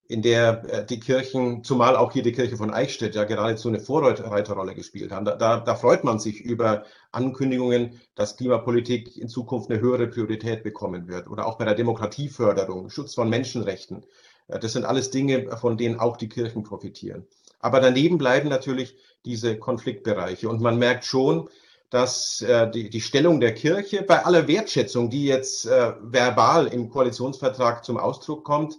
[0.08, 3.80] in der äh, die Kirchen, zumal auch hier die Kirche von Eichstätt, ja geradezu eine
[3.80, 5.26] Vorreiterrolle gespielt haben.
[5.26, 10.62] Da, da, da freut man sich über Ankündigungen, dass Klimapolitik in Zukunft eine höhere Priorität
[10.62, 11.30] bekommen wird.
[11.30, 14.06] Oder auch bei der Demokratieförderung, Schutz von Menschenrechten.
[14.48, 17.26] Das sind alles Dinge, von denen auch die Kirchen profitieren.
[17.60, 20.48] Aber daneben bleiben natürlich diese Konfliktbereiche.
[20.48, 21.50] Und man merkt schon,
[21.90, 26.90] dass äh, die, die Stellung der Kirche bei aller Wertschätzung, die jetzt äh, verbal im
[26.90, 28.78] Koalitionsvertrag zum Ausdruck kommt,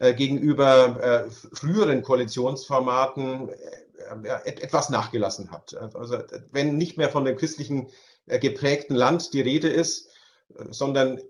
[0.00, 3.54] äh, gegenüber äh, früheren Koalitionsformaten äh,
[4.44, 5.76] etwas nachgelassen hat.
[5.94, 6.18] Also
[6.50, 7.88] wenn nicht mehr von dem christlichen
[8.26, 10.08] äh, geprägten Land die Rede ist,
[10.70, 11.20] sondern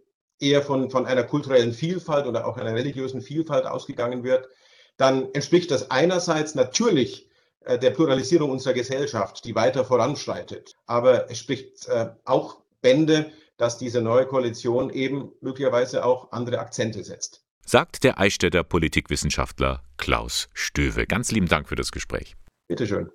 [0.41, 4.49] eher von, von einer kulturellen Vielfalt oder auch einer religiösen Vielfalt ausgegangen wird,
[4.97, 7.29] dann entspricht das einerseits natürlich
[7.61, 10.75] äh, der Pluralisierung unserer Gesellschaft, die weiter voranschreitet.
[10.87, 17.05] Aber es spricht äh, auch Bände, dass diese neue Koalition eben möglicherweise auch andere Akzente
[17.05, 17.45] setzt.
[17.65, 21.07] Sagt der Eichstätter Politikwissenschaftler Klaus Stöwe.
[21.07, 22.37] Ganz lieben Dank für das Gespräch.
[22.69, 23.11] Bitte schön.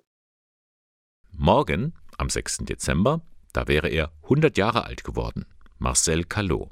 [1.31, 2.59] Morgen, am 6.
[2.59, 5.45] Dezember, da wäre er 100 Jahre alt geworden.
[5.77, 6.69] Marcel Callot.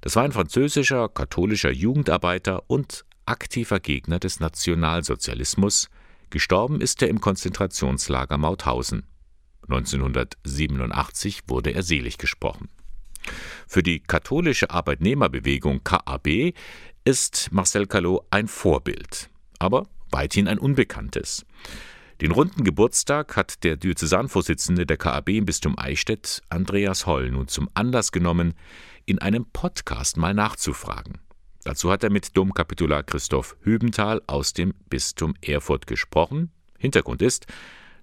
[0.00, 5.90] Das war ein französischer katholischer Jugendarbeiter und aktiver Gegner des Nationalsozialismus.
[6.30, 9.04] Gestorben ist er im Konzentrationslager Mauthausen.
[9.68, 12.68] 1987 wurde er selig gesprochen.
[13.66, 16.54] Für die katholische Arbeitnehmerbewegung KAB
[17.04, 21.44] ist Marcel Callot ein Vorbild, aber weithin ein Unbekanntes.
[22.20, 27.68] Den runden Geburtstag hat der Diözesanvorsitzende der KAB im Bistum Eichstätt, Andreas Holl, nun zum
[27.74, 28.54] Anlass genommen,
[29.08, 31.18] in einem Podcast mal nachzufragen.
[31.64, 36.50] Dazu hat er mit Domkapitular Christoph Hübenthal aus dem Bistum Erfurt gesprochen.
[36.78, 37.46] Hintergrund ist,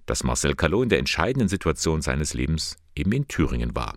[0.06, 3.94] dass Marcel Callot in der entscheidenden Situation seines Lebens eben in Thüringen war.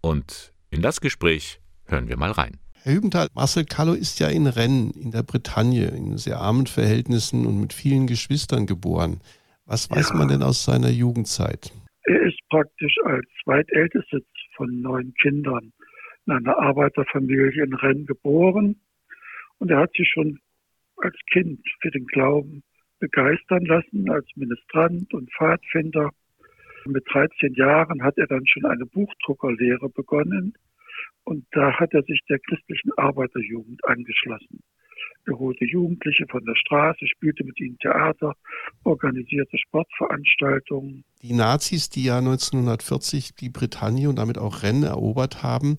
[0.00, 2.58] Und in das Gespräch hören wir mal rein.
[2.82, 7.44] Herr Hübenthal, Marcel Callot ist ja in Rennes in der Bretagne in sehr armen Verhältnissen
[7.44, 9.20] und mit vielen Geschwistern geboren.
[9.66, 10.16] Was weiß ja.
[10.16, 11.70] man denn aus seiner Jugendzeit?
[12.04, 14.22] Er ist praktisch als zweitältestes
[14.56, 15.72] von neun Kindern
[16.26, 18.80] in einer Arbeiterfamilie in Rennes geboren
[19.58, 20.38] und er hat sich schon
[20.96, 22.62] als Kind für den Glauben
[22.98, 26.10] begeistern lassen, als Ministrant und Pfadfinder.
[26.86, 30.54] Mit 13 Jahren hat er dann schon eine Buchdruckerlehre begonnen
[31.24, 34.62] und da hat er sich der christlichen Arbeiterjugend angeschlossen.
[35.26, 38.34] Er holte Jugendliche von der Straße, spielte mit ihnen Theater,
[38.84, 41.04] organisierte Sportveranstaltungen.
[41.22, 45.78] Die Nazis, die ja 1940 die Bretagne und damit auch Rennes erobert haben,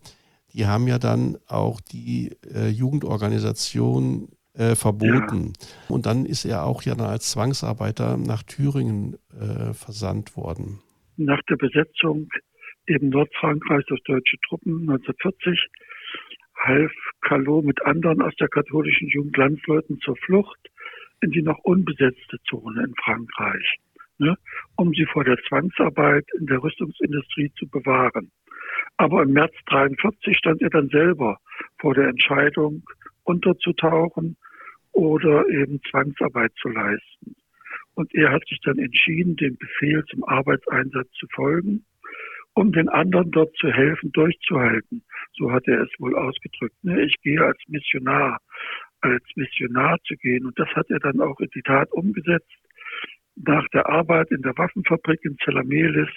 [0.58, 5.54] die haben ja dann auch die äh, Jugendorganisation äh, verboten.
[5.60, 5.68] Ja.
[5.88, 10.80] Und dann ist er auch ja als Zwangsarbeiter nach Thüringen äh, versandt worden.
[11.16, 12.30] Nach der Besetzung
[12.88, 15.60] eben Nordfrankreichs durch deutsche Truppen 1940
[16.56, 16.92] half
[17.22, 20.60] Callot mit anderen aus der katholischen Jugend Landsleuten zur Flucht
[21.22, 23.78] in die noch unbesetzte Zone in Frankreich,
[24.18, 24.36] ne,
[24.76, 28.32] um sie vor der Zwangsarbeit in der Rüstungsindustrie zu bewahren.
[28.98, 31.38] Aber im März 43 stand er dann selber
[31.80, 32.84] vor der Entscheidung,
[33.24, 34.38] unterzutauchen
[34.92, 37.36] oder eben Zwangsarbeit zu leisten.
[37.94, 41.84] Und er hat sich dann entschieden, dem Befehl zum Arbeitseinsatz zu folgen,
[42.54, 45.04] um den anderen dort zu helfen, durchzuhalten.
[45.34, 46.76] So hat er es wohl ausgedrückt.
[46.84, 47.04] Ne?
[47.04, 48.40] Ich gehe als Missionar,
[49.02, 50.46] als Missionar zu gehen.
[50.46, 52.52] Und das hat er dann auch in die Tat umgesetzt.
[53.36, 56.10] Nach der Arbeit in der Waffenfabrik in Zelamelis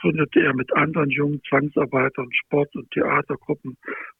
[0.00, 3.76] gründete er mit anderen jungen Zwangsarbeitern Sport- und Theatergruppen,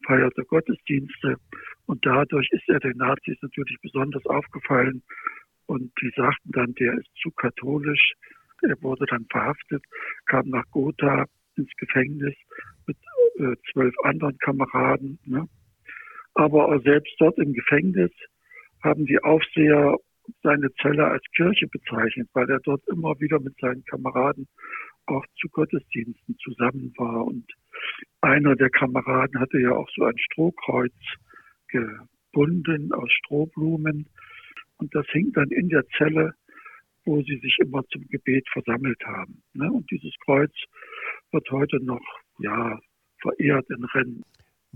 [0.07, 1.37] feierte Gottesdienste
[1.87, 5.03] und dadurch ist er den Nazis natürlich besonders aufgefallen
[5.67, 8.12] und die sagten dann, der ist zu katholisch.
[8.62, 9.85] Er wurde dann verhaftet,
[10.27, 12.35] kam nach Gotha ins Gefängnis
[12.87, 12.97] mit
[13.39, 15.19] äh, zwölf anderen Kameraden.
[15.25, 15.49] Ne?
[16.35, 18.11] Aber selbst dort im Gefängnis
[18.83, 19.97] haben die Aufseher
[20.43, 24.47] seine Zelle als Kirche bezeichnet, weil er dort immer wieder mit seinen Kameraden
[25.07, 27.25] auch zu Gottesdiensten zusammen war.
[27.25, 27.47] Und
[28.21, 30.95] einer der Kameraden hatte ja auch so ein Strohkreuz
[31.69, 34.09] gebunden aus Strohblumen.
[34.79, 36.35] Und das hing dann in der Zelle,
[37.05, 39.43] wo sie sich immer zum Gebet versammelt haben.
[39.55, 39.71] Ne?
[39.71, 40.53] Und dieses Kreuz
[41.31, 42.05] wird heute noch
[42.39, 42.79] ja,
[43.21, 44.25] verehrt in Rennen.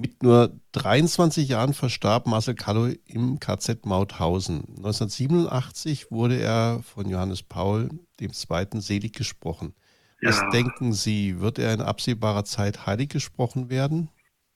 [0.01, 4.65] Mit nur 23 Jahren verstarb Marcel Callow im KZ Mauthausen.
[4.79, 8.29] 1987 wurde er von Johannes Paul II.
[8.81, 9.75] selig gesprochen.
[10.23, 10.49] Was ja.
[10.51, 14.09] denken Sie, wird er in absehbarer Zeit heilig gesprochen werden?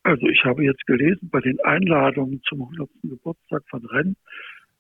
[0.03, 2.89] Also ich habe jetzt gelesen bei den Einladungen zum 100.
[3.03, 4.17] Geburtstag von Renn,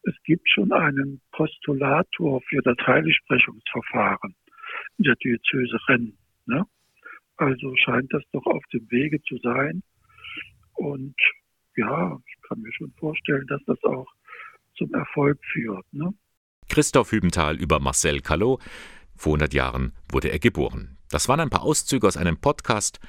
[0.05, 4.35] es gibt schon einen Postulator für das Heiligsprechungsverfahren
[4.98, 6.16] in der Diözese Renn.
[6.46, 6.64] Ne?
[7.37, 9.83] Also scheint das doch auf dem Wege zu sein.
[10.74, 11.16] Und
[11.76, 14.06] ja, ich kann mir schon vorstellen, dass das auch
[14.76, 15.84] zum Erfolg führt.
[15.92, 16.12] Ne?
[16.68, 18.60] Christoph Hübenthal über Marcel Callot.
[19.16, 20.98] Vor 100 Jahren wurde er geboren.
[21.10, 23.00] Das waren ein paar Auszüge aus einem Podcast,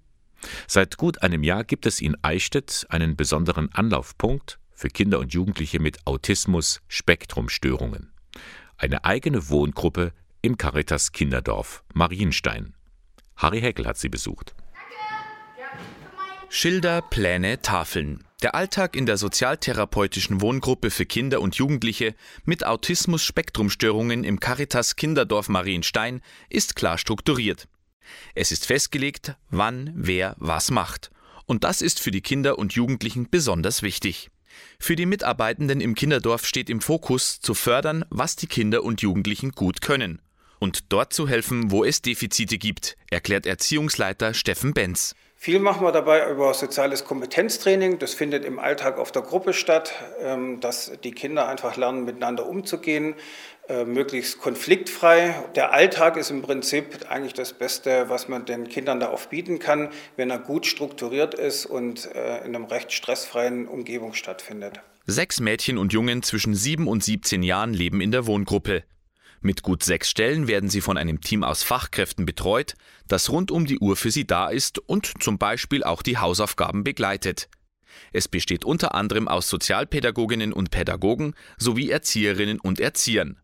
[0.67, 5.79] Seit gut einem Jahr gibt es in Eichstätt einen besonderen Anlaufpunkt für Kinder und Jugendliche
[5.79, 8.15] mit Autismus-Spektrumstörungen.
[8.79, 12.73] Eine eigene Wohngruppe im Caritas Kinderdorf Marienstein.
[13.37, 14.55] Harry Heckel hat sie besucht.
[16.55, 18.25] Schilder, Pläne, Tafeln.
[18.43, 25.49] Der Alltag in der sozialtherapeutischen Wohngruppe für Kinder und Jugendliche mit Autismus-Spektrumstörungen im Caritas Kinderdorf
[25.49, 27.69] Marienstein ist klar strukturiert.
[28.35, 31.11] Es ist festgelegt, wann wer was macht.
[31.47, 34.31] Und das ist für die Kinder und Jugendlichen besonders wichtig.
[34.79, 39.53] Für die Mitarbeitenden im Kinderdorf steht im Fokus, zu fördern, was die Kinder und Jugendlichen
[39.53, 40.21] gut können.
[40.59, 45.15] Und dort zu helfen, wo es Defizite gibt, erklärt Erziehungsleiter Steffen Benz.
[45.44, 47.98] Viel machen wir dabei über soziales Kompetenztraining.
[47.98, 52.46] Das findet im Alltag auf der Gruppe statt, ähm, dass die Kinder einfach lernen, miteinander
[52.46, 53.16] umzugehen,
[53.68, 55.35] äh, möglichst konfliktfrei.
[55.57, 59.59] Der Alltag ist im Prinzip eigentlich das Beste, was man den Kindern da oft bieten
[59.59, 64.78] kann, wenn er gut strukturiert ist und äh, in einem recht stressfreien Umgebung stattfindet.
[65.07, 68.85] Sechs Mädchen und Jungen zwischen sieben und 17 Jahren leben in der Wohngruppe.
[69.42, 72.74] Mit gut sechs Stellen werden sie von einem Team aus Fachkräften betreut,
[73.09, 76.85] das rund um die Uhr für sie da ist und zum Beispiel auch die Hausaufgaben
[76.85, 77.48] begleitet.
[78.12, 83.38] Es besteht unter anderem aus Sozialpädagoginnen und Pädagogen sowie Erzieherinnen und Erziehern.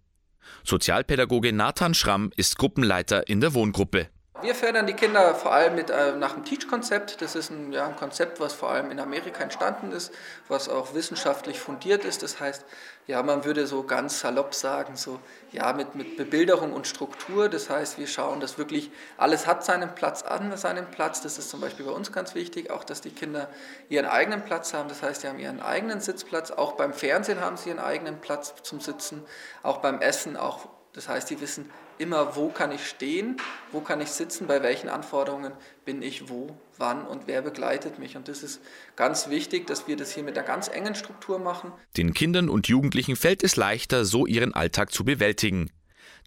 [0.65, 4.09] Sozialpädagoge Nathan Schramm ist Gruppenleiter in der Wohngruppe.
[4.41, 7.21] Wir fördern die Kinder vor allem mit, äh, nach dem Teach-Konzept.
[7.21, 10.15] Das ist ein, ja, ein Konzept, was vor allem in Amerika entstanden ist,
[10.47, 12.23] was auch wissenschaftlich fundiert ist.
[12.23, 12.65] Das heißt,
[13.09, 15.19] ja, man würde so ganz salopp sagen, so,
[15.51, 17.49] ja, mit, mit Bebilderung und Struktur.
[17.49, 21.21] Das heißt, wir schauen, dass wirklich alles hat seinen Platz an seinem Platz.
[21.21, 23.49] Das ist zum Beispiel bei uns ganz wichtig, auch dass die Kinder
[23.89, 24.89] ihren eigenen Platz haben.
[24.89, 26.53] Das heißt, sie haben ihren eigenen Sitzplatz.
[26.53, 29.25] Auch beim Fernsehen haben sie ihren eigenen Platz zum Sitzen.
[29.65, 33.37] Auch beim Essen, auch das heißt, die wissen immer, wo kann ich stehen,
[33.73, 35.53] wo kann ich sitzen, bei welchen Anforderungen
[35.85, 38.17] bin ich wo, wann und wer begleitet mich.
[38.17, 38.61] Und das ist
[38.97, 41.73] ganz wichtig, dass wir das hier mit einer ganz engen Struktur machen.
[41.97, 45.71] Den Kindern und Jugendlichen fällt es leichter, so ihren Alltag zu bewältigen.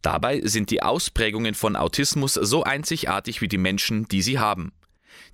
[0.01, 4.73] Dabei sind die Ausprägungen von Autismus so einzigartig wie die Menschen, die sie haben.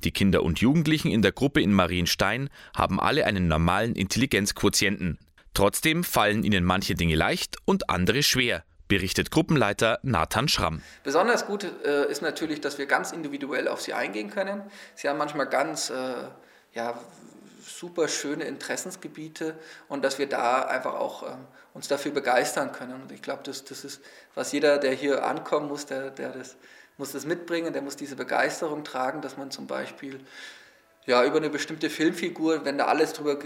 [0.03, 5.17] Die Kinder und Jugendlichen in der Gruppe in Marienstein haben alle einen normalen Intelligenzquotienten.
[5.53, 10.81] Trotzdem fallen ihnen manche Dinge leicht und andere schwer berichtet Gruppenleiter Nathan Schramm.
[11.03, 14.61] Besonders gut äh, ist natürlich, dass wir ganz individuell auf sie eingehen können.
[14.95, 16.13] Sie haben manchmal ganz äh,
[16.73, 16.99] ja,
[17.67, 19.55] super schöne Interessensgebiete
[19.89, 23.01] und dass wir da einfach auch ähm, uns dafür begeistern können.
[23.01, 24.01] Und ich glaube, das, das ist,
[24.35, 26.55] was jeder, der hier ankommen muss, der, der das,
[26.97, 30.19] muss das mitbringen, der muss diese Begeisterung tragen, dass man zum Beispiel
[31.05, 33.37] ja, über eine bestimmte Filmfigur, wenn da alles drüber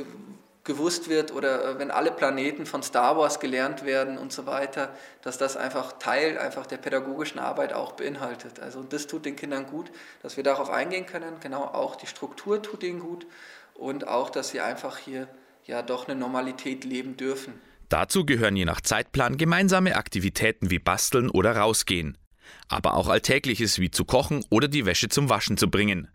[0.64, 4.94] gewusst wird oder äh, wenn alle Planeten von Star Wars gelernt werden und so weiter,
[5.22, 8.60] dass das einfach Teil einfach der pädagogischen Arbeit auch beinhaltet.
[8.60, 11.40] Also das tut den Kindern gut, dass wir darauf eingehen können.
[11.42, 13.26] Genau auch die Struktur tut ihnen gut
[13.74, 15.28] und auch, dass sie einfach hier
[15.66, 17.54] ja doch eine Normalität leben dürfen.
[17.90, 22.18] Dazu gehören je nach Zeitplan gemeinsame Aktivitäten wie Basteln oder Rausgehen,
[22.70, 26.08] aber auch Alltägliches wie zu kochen oder die Wäsche zum Waschen zu bringen.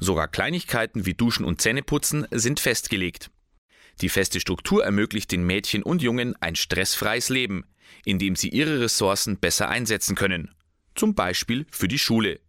[0.00, 3.30] Sogar Kleinigkeiten wie Duschen und Zähneputzen sind festgelegt.
[4.00, 7.64] Die feste Struktur ermöglicht den Mädchen und Jungen ein stressfreies Leben,
[8.04, 10.54] in dem sie ihre Ressourcen besser einsetzen können.
[10.94, 12.40] Zum Beispiel für die Schule.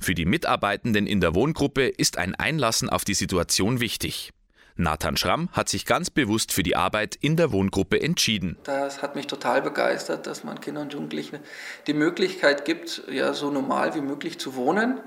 [0.00, 4.32] Für die Mitarbeitenden in der Wohngruppe ist ein Einlassen auf die Situation wichtig.
[4.76, 8.56] Nathan Schramm hat sich ganz bewusst für die Arbeit in der Wohngruppe entschieden.
[8.62, 11.40] Das hat mich total begeistert, dass man Kindern und Jugendlichen
[11.88, 15.00] die Möglichkeit gibt, ja so normal wie möglich zu wohnen.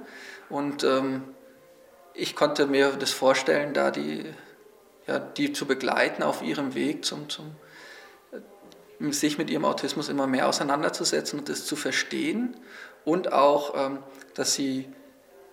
[0.50, 1.24] Und ähm,
[2.14, 4.26] ich konnte mir das vorstellen, da die
[5.12, 7.56] ja, die zu begleiten auf ihrem Weg zum, zum
[8.32, 12.56] äh, sich mit ihrem Autismus immer mehr auseinanderzusetzen und das zu verstehen
[13.04, 14.00] und auch, ähm,
[14.34, 14.88] dass sie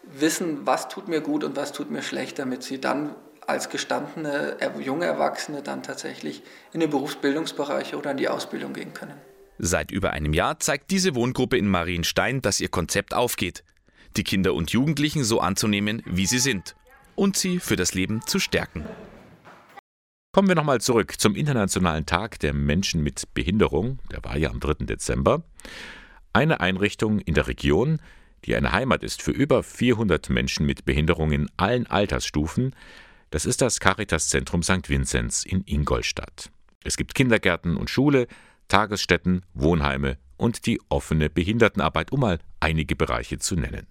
[0.02, 3.14] wissen, was tut mir gut und was tut mir schlecht, damit sie dann
[3.46, 6.42] als gestandene junge Erwachsene dann tatsächlich
[6.72, 9.14] in den Berufsbildungsbereich oder in die Ausbildung gehen können.
[9.58, 13.64] Seit über einem Jahr zeigt diese Wohngruppe in Marienstein, dass ihr Konzept aufgeht,
[14.16, 16.76] die Kinder und Jugendlichen so anzunehmen, wie sie sind
[17.16, 18.84] und sie für das Leben zu stärken.
[20.30, 23.98] Kommen wir nochmal zurück zum Internationalen Tag der Menschen mit Behinderung.
[24.12, 24.84] Der war ja am 3.
[24.84, 25.42] Dezember.
[26.34, 27.98] Eine Einrichtung in der Region,
[28.44, 32.76] die eine Heimat ist für über 400 Menschen mit Behinderung in allen Altersstufen,
[33.30, 34.90] das ist das Caritas-Zentrum St.
[34.90, 36.50] Vinzenz in Ingolstadt.
[36.84, 38.28] Es gibt Kindergärten und Schule,
[38.68, 43.86] Tagesstätten, Wohnheime und die offene Behindertenarbeit, um mal einige Bereiche zu nennen.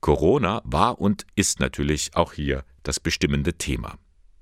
[0.00, 3.96] Corona war und ist natürlich auch hier das bestimmende Thema.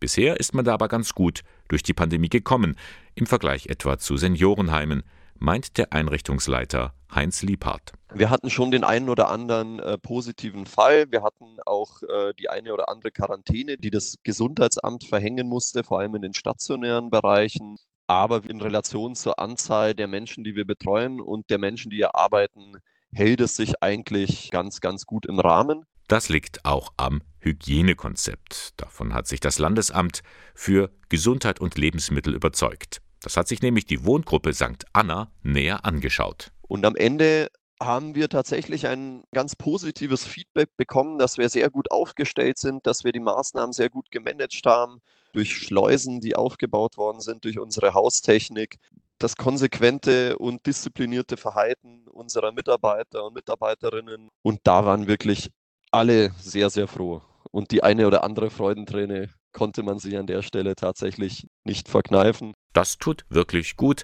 [0.04, 2.76] Bisher ist man da aber ganz gut durch die Pandemie gekommen,
[3.14, 5.02] im Vergleich etwa zu Seniorenheimen,
[5.38, 7.94] meint der Einrichtungsleiter Heinz Liebhardt.
[8.12, 11.10] Wir hatten schon den einen oder anderen äh, positiven Fall.
[11.10, 16.00] Wir hatten auch äh, die eine oder andere Quarantäne, die das Gesundheitsamt verhängen musste, vor
[16.00, 17.78] allem in den stationären Bereichen.
[18.06, 22.14] Aber in Relation zur Anzahl der Menschen, die wir betreuen und der Menschen, die hier
[22.14, 22.74] arbeiten,
[23.10, 25.86] hält es sich eigentlich ganz, ganz gut im Rahmen.
[26.08, 28.74] Das liegt auch am Hygienekonzept.
[28.76, 30.22] Davon hat sich das Landesamt
[30.54, 33.00] für Gesundheit und Lebensmittel überzeugt.
[33.22, 34.84] Das hat sich nämlich die Wohngruppe St.
[34.92, 36.52] Anna näher angeschaut.
[36.68, 37.48] Und am Ende
[37.80, 43.04] haben wir tatsächlich ein ganz positives Feedback bekommen, dass wir sehr gut aufgestellt sind, dass
[43.04, 45.00] wir die Maßnahmen sehr gut gemanagt haben,
[45.32, 48.78] durch Schleusen, die aufgebaut worden sind, durch unsere Haustechnik,
[49.18, 54.28] das konsequente und disziplinierte Verhalten unserer Mitarbeiter und Mitarbeiterinnen.
[54.42, 55.50] Und da waren wirklich
[55.94, 57.22] alle sehr, sehr froh.
[57.50, 62.52] Und die eine oder andere Freudenträne konnte man sich an der Stelle tatsächlich nicht verkneifen.
[62.72, 64.02] Das tut wirklich gut,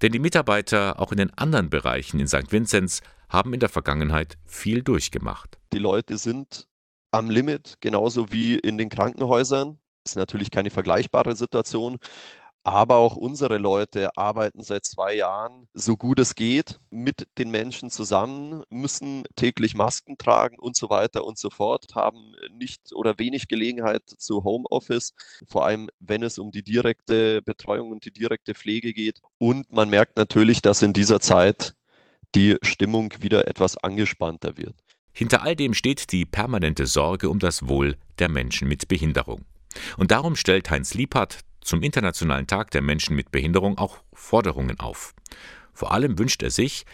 [0.00, 2.52] denn die Mitarbeiter auch in den anderen Bereichen in St.
[2.52, 5.58] Vinzenz haben in der Vergangenheit viel durchgemacht.
[5.72, 6.68] Die Leute sind
[7.10, 9.78] am Limit, genauso wie in den Krankenhäusern.
[10.04, 11.98] Das ist natürlich keine vergleichbare Situation,
[12.64, 17.90] aber auch unsere Leute arbeiten seit zwei Jahren so gut es geht mit den Menschen
[17.90, 23.48] zusammen, müssen täglich Masken tragen und so weiter und so fort, haben nicht oder wenig
[23.48, 25.12] Gelegenheit zu Homeoffice,
[25.46, 29.20] vor allem wenn es um die direkte Betreuung und die direkte Pflege geht.
[29.36, 31.74] Und man merkt natürlich, dass in dieser Zeit
[32.34, 34.74] die Stimmung wieder etwas angespannter wird.
[35.12, 39.44] Hinter all dem steht die permanente Sorge um das Wohl der Menschen mit Behinderung.
[39.96, 45.14] Und darum stellt Heinz Liebhardt zum Internationalen Tag der Menschen mit Behinderung auch Forderungen auf.
[45.72, 46.84] Vor allem wünscht er sich,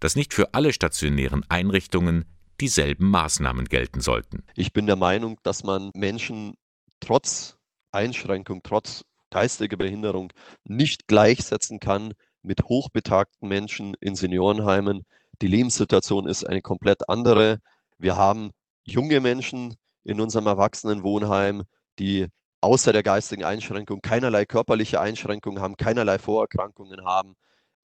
[0.00, 2.24] dass nicht für alle stationären Einrichtungen
[2.60, 4.44] dieselben Maßnahmen gelten sollten.
[4.54, 6.54] Ich bin der Meinung, dass man Menschen
[7.00, 7.56] trotz
[7.92, 10.32] Einschränkung, trotz geistiger Behinderung
[10.64, 15.04] nicht gleichsetzen kann mit hochbetagten Menschen in Seniorenheimen.
[15.42, 17.60] Die Lebenssituation ist eine komplett andere.
[17.98, 18.50] Wir haben
[18.84, 21.64] junge Menschen in unserem Erwachsenenwohnheim,
[21.98, 22.28] die
[22.60, 27.34] außer der geistigen Einschränkung keinerlei körperliche Einschränkungen haben, keinerlei Vorerkrankungen haben.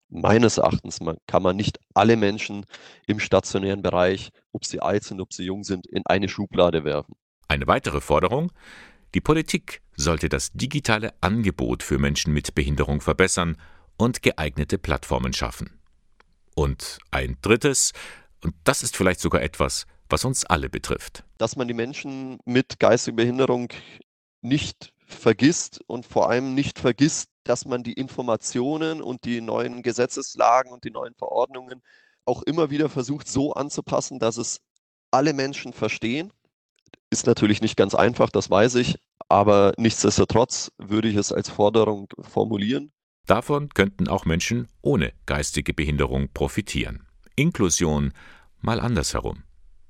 [0.10, 2.66] Meines Erachtens kann man nicht alle Menschen
[3.08, 7.16] im stationären Bereich, ob sie alt sind, ob sie jung sind, in eine Schublade werfen.
[7.48, 8.52] Eine weitere Forderung,
[9.14, 13.58] die Politik sollte das digitale Angebot für Menschen mit Behinderung verbessern
[13.98, 15.80] und geeignete Plattformen schaffen.
[16.54, 17.94] Und ein drittes,
[18.44, 21.24] und das ist vielleicht sogar etwas, was uns alle betrifft.
[21.38, 23.70] Dass man die Menschen mit geistiger Behinderung
[24.46, 30.72] nicht vergisst und vor allem nicht vergisst, dass man die Informationen und die neuen Gesetzeslagen
[30.72, 31.82] und die neuen Verordnungen
[32.26, 34.62] auch immer wieder versucht so anzupassen, dass es
[35.12, 36.34] alle Menschen verstehen.
[37.12, 38.96] Ist natürlich nicht ganz einfach, das weiß ich,
[39.30, 42.92] aber nichtsdestotrotz würde ich es als Forderung formulieren.
[43.26, 47.08] Davon könnten auch Menschen ohne geistige Behinderung profitieren.
[47.36, 48.14] Inklusion
[48.62, 49.44] mal andersherum.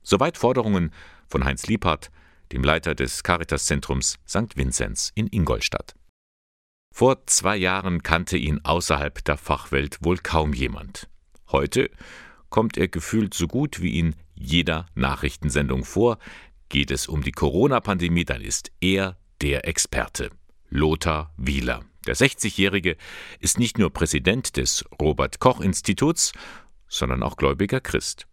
[0.03, 0.93] Soweit Forderungen
[1.27, 2.11] von Heinz Liebhardt,
[2.51, 4.55] dem Leiter des Caritas-Zentrums St.
[4.55, 5.95] Vinzenz in Ingolstadt.
[6.91, 11.09] Vor zwei Jahren kannte ihn außerhalb der Fachwelt wohl kaum jemand.
[11.51, 11.89] Heute
[12.49, 16.19] kommt er gefühlt so gut wie in jeder Nachrichtensendung vor.
[16.69, 20.29] Geht es um die Corona-Pandemie, dann ist er der Experte.
[20.69, 21.83] Lothar Wieler.
[22.07, 22.97] Der 60-Jährige
[23.39, 26.31] ist nicht nur Präsident des Robert Koch Instituts,
[26.87, 28.27] sondern auch gläubiger Christ.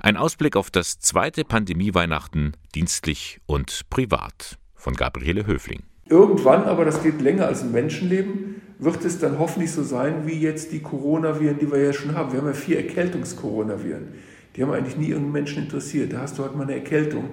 [0.00, 5.82] Ein Ausblick auf das zweite Pandemie-Weihnachten dienstlich und privat von Gabriele Höfling.
[6.08, 10.38] Irgendwann, aber das geht länger als ein Menschenleben, wird es dann hoffentlich so sein wie
[10.38, 12.32] jetzt die Coronaviren, die wir ja schon haben.
[12.32, 14.08] Wir haben ja vier Erkältungs-Coronaviren.
[14.56, 16.12] Die haben eigentlich nie irgendeinen Menschen interessiert.
[16.12, 17.30] Da hast du halt mal eine Erkältung.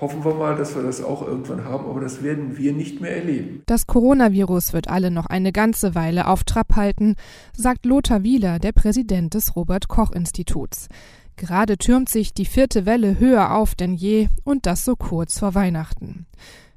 [0.00, 3.16] Hoffen wir mal, dass wir das auch irgendwann haben, aber das werden wir nicht mehr
[3.16, 3.62] erleben.
[3.66, 7.14] Das Coronavirus wird alle noch eine ganze Weile auf Trab halten,
[7.56, 10.88] sagt Lothar Wieler, der Präsident des Robert Koch Instituts.
[11.36, 15.54] Gerade türmt sich die vierte Welle höher auf denn je und das so kurz vor
[15.54, 16.26] Weihnachten.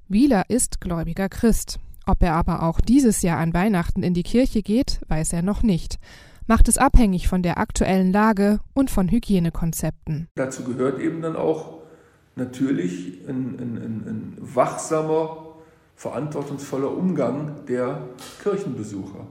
[0.08, 1.80] Wieler ist gläubiger Christ.
[2.05, 5.62] Ob er aber auch dieses Jahr an Weihnachten in die Kirche geht, weiß er noch
[5.62, 5.99] nicht.
[6.47, 10.30] Macht es abhängig von der aktuellen Lage und von Hygienekonzepten.
[10.36, 11.80] Dazu gehört eben dann auch
[12.36, 15.55] natürlich ein, ein, ein, ein wachsamer,
[15.95, 18.08] verantwortungsvoller Umgang der
[18.41, 19.28] Kirchenbesucher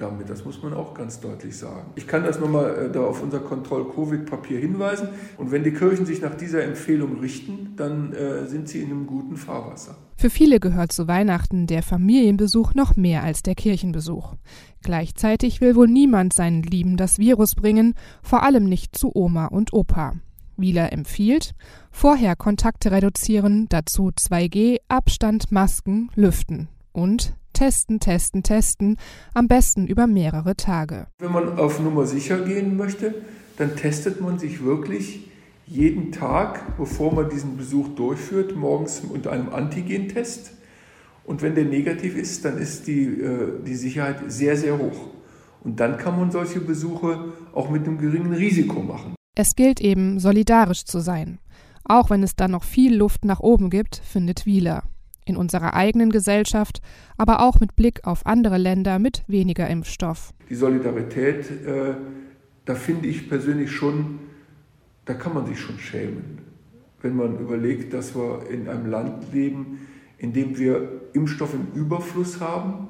[0.00, 0.30] damit.
[0.30, 1.90] Das muss man auch ganz deutlich sagen.
[1.96, 5.08] Ich kann das nochmal äh, da auf unser Kontroll-Covid-Papier hinweisen.
[5.36, 9.06] Und wenn die Kirchen sich nach dieser Empfehlung richten, dann äh, sind sie in einem
[9.06, 9.96] guten Fahrwasser.
[10.16, 14.34] Für viele gehört zu Weihnachten der Familienbesuch noch mehr als der Kirchenbesuch.
[14.82, 19.72] Gleichzeitig will wohl niemand seinen Lieben das Virus bringen, vor allem nicht zu Oma und
[19.72, 20.14] Opa.
[20.56, 21.54] Wieler empfiehlt,
[21.90, 28.96] vorher Kontakte reduzieren, dazu 2G, Abstand, Masken, Lüften und testen, testen, testen,
[29.34, 31.08] am besten über mehrere Tage.
[31.18, 33.14] Wenn man auf Nummer sicher gehen möchte,
[33.58, 35.28] dann testet man sich wirklich
[35.66, 40.52] jeden Tag, bevor man diesen Besuch durchführt, morgens unter einem Antigentest.
[41.24, 45.08] Und wenn der negativ ist, dann ist die, äh, die Sicherheit sehr, sehr hoch.
[45.62, 49.14] Und dann kann man solche Besuche auch mit einem geringen Risiko machen.
[49.36, 51.40] Es gilt eben, solidarisch zu sein.
[51.84, 54.84] Auch wenn es dann noch viel Luft nach oben gibt, findet Wieler
[55.30, 56.82] in unserer eigenen Gesellschaft,
[57.16, 60.34] aber auch mit Blick auf andere Länder mit weniger Impfstoff.
[60.50, 61.94] Die Solidarität, äh,
[62.66, 64.18] da finde ich persönlich schon,
[65.06, 66.38] da kann man sich schon schämen,
[67.00, 69.86] wenn man überlegt, dass wir in einem Land leben,
[70.18, 72.88] in dem wir Impfstoff im Überfluss haben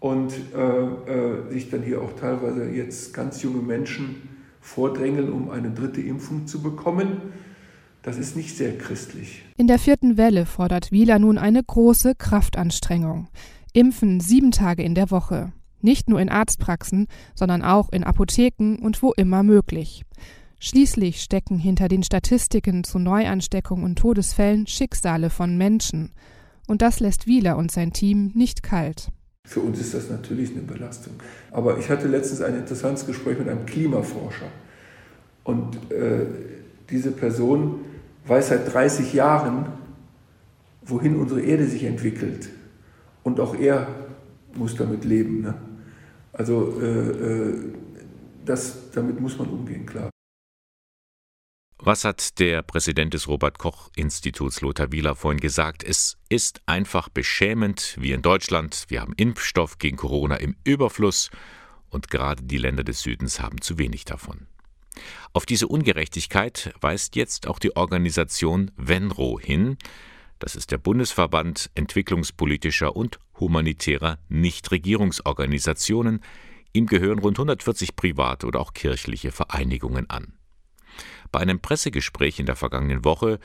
[0.00, 4.28] und äh, äh, sich dann hier auch teilweise jetzt ganz junge Menschen
[4.60, 7.20] vordrängeln, um eine dritte Impfung zu bekommen.
[8.06, 9.42] Das ist nicht sehr christlich.
[9.56, 13.26] In der vierten Welle fordert Wieler nun eine große Kraftanstrengung.
[13.72, 15.52] Impfen sieben Tage in der Woche.
[15.80, 20.04] Nicht nur in Arztpraxen, sondern auch in Apotheken und wo immer möglich.
[20.60, 26.12] Schließlich stecken hinter den Statistiken zu Neuansteckungen und Todesfällen Schicksale von Menschen.
[26.68, 29.08] Und das lässt Wieler und sein Team nicht kalt.
[29.48, 31.14] Für uns ist das natürlich eine Belastung.
[31.50, 34.46] Aber ich hatte letztens ein interessantes Gespräch mit einem Klimaforscher.
[35.42, 36.26] Und äh,
[36.88, 37.80] diese Person
[38.26, 39.66] weiß seit 30 Jahren,
[40.82, 42.48] wohin unsere Erde sich entwickelt.
[43.22, 43.88] Und auch er
[44.54, 45.42] muss damit leben.
[45.42, 45.54] Ne?
[46.32, 47.72] Also äh, äh,
[48.44, 50.10] das, damit muss man umgehen, klar.
[51.78, 55.84] Was hat der Präsident des Robert Koch Instituts Lothar Wieler vorhin gesagt?
[55.84, 58.86] Es ist einfach beschämend, wie in Deutschland.
[58.88, 61.30] Wir haben Impfstoff gegen Corona im Überfluss
[61.90, 64.46] und gerade die Länder des Südens haben zu wenig davon.
[65.32, 69.76] Auf diese Ungerechtigkeit weist jetzt auch die Organisation Venro hin.
[70.38, 76.20] Das ist der Bundesverband entwicklungspolitischer und humanitärer Nichtregierungsorganisationen.
[76.72, 80.34] Ihm gehören rund 140 private oder auch kirchliche Vereinigungen an.
[81.32, 83.38] Bei einem Pressegespräch in der vergangenen Woche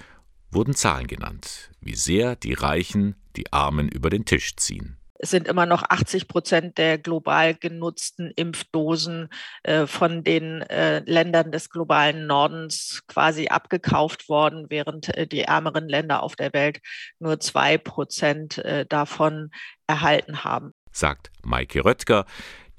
[0.52, 4.98] wurden Zahlen genannt, wie sehr die Reichen die Armen über den Tisch ziehen.
[5.24, 9.30] Es sind immer noch 80 Prozent der global genutzten Impfdosen
[9.62, 15.88] äh, von den äh, Ländern des globalen Nordens quasi abgekauft worden, während äh, die ärmeren
[15.88, 16.82] Länder auf der Welt
[17.20, 19.52] nur zwei Prozent äh, davon
[19.86, 20.72] erhalten haben.
[20.92, 22.26] Sagt Maike Röttger,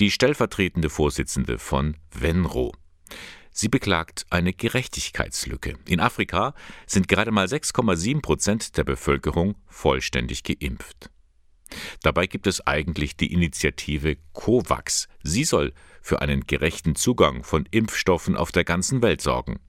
[0.01, 2.73] die stellvertretende Vorsitzende von Venro.
[3.53, 5.77] Sie beklagt eine Gerechtigkeitslücke.
[5.87, 6.55] In Afrika
[6.87, 11.13] sind gerade mal 6,7 Prozent der Bevölkerung vollständig geimpft.
[12.03, 15.09] Dabei gibt es eigentlich die Initiative COVAX.
[15.23, 19.61] Sie soll für einen gerechten Zugang von Impfstoffen auf der ganzen Welt sorgen.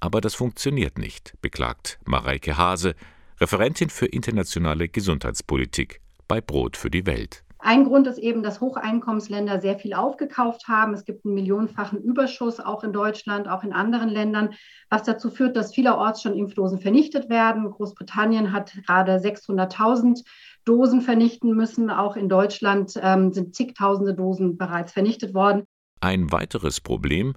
[0.00, 2.94] Aber das funktioniert nicht, beklagt Mareike Hase,
[3.40, 7.44] Referentin für internationale Gesundheitspolitik bei Brot für die Welt.
[7.66, 10.92] Ein Grund ist eben, dass Hocheinkommensländer sehr viel aufgekauft haben.
[10.92, 14.50] Es gibt einen millionenfachen Überschuss auch in Deutschland, auch in anderen Ländern,
[14.90, 17.70] was dazu führt, dass vielerorts schon Impfdosen vernichtet werden.
[17.70, 20.24] Großbritannien hat gerade 600.000
[20.64, 21.90] Dosen vernichten müssen.
[21.90, 25.64] Auch in Deutschland ähm, sind zigtausende Dosen bereits vernichtet worden.
[26.00, 27.34] Ein weiteres Problem,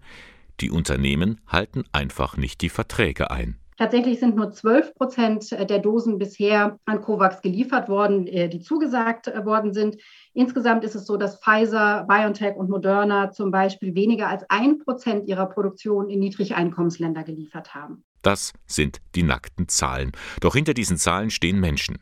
[0.59, 3.57] die Unternehmen halten einfach nicht die Verträge ein.
[3.77, 9.27] Tatsächlich sind nur 12 Prozent der Dosen bisher an COVAX geliefert worden, äh, die zugesagt
[9.27, 9.97] äh, worden sind.
[10.33, 15.27] Insgesamt ist es so, dass Pfizer, BioNTech und Moderna zum Beispiel weniger als ein Prozent
[15.27, 18.03] ihrer Produktion in Niedrigeinkommensländer geliefert haben.
[18.23, 20.11] Das sind die nackten Zahlen.
[20.41, 21.99] Doch hinter diesen Zahlen stehen Menschen.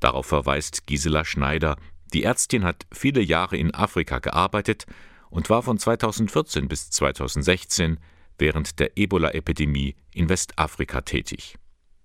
[0.00, 1.76] Darauf verweist Gisela Schneider.
[2.12, 4.86] Die Ärztin hat viele Jahre in Afrika gearbeitet
[5.30, 7.98] und war von 2014 bis 2016
[8.38, 11.56] während der Ebola-Epidemie in Westafrika tätig.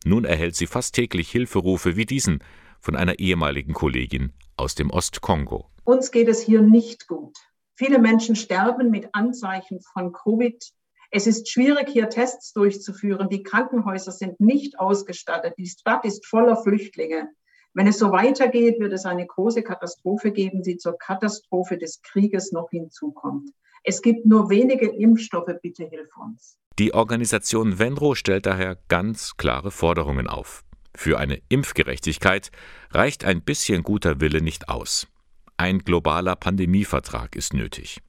[0.06, 2.40] Nun erhält sie fast täglich Hilferufe wie diesen
[2.82, 5.70] von einer ehemaligen Kollegin aus dem Ostkongo.
[5.86, 7.38] Uns geht es hier nicht gut.
[7.76, 10.64] Viele Menschen sterben mit Anzeichen von Covid.
[11.12, 13.30] Es ist schwierig, hier Tests durchzuführen.
[13.30, 15.54] Die Krankenhäuser sind nicht ausgestattet.
[15.58, 17.30] Die Stadt ist voller Flüchtlinge.
[17.76, 22.52] Wenn es so weitergeht, wird es eine große Katastrophe geben, die zur Katastrophe des Krieges
[22.52, 23.50] noch hinzukommt.
[23.84, 26.58] Es gibt nur wenige Impfstoffe, bitte hilf uns.
[26.78, 30.64] Die Organisation Venro stellt daher ganz klare Forderungen auf.
[30.96, 32.52] Für eine Impfgerechtigkeit
[32.92, 35.08] reicht ein bisschen guter Wille nicht aus.
[35.58, 38.00] Ein globaler Pandemievertrag ist nötig.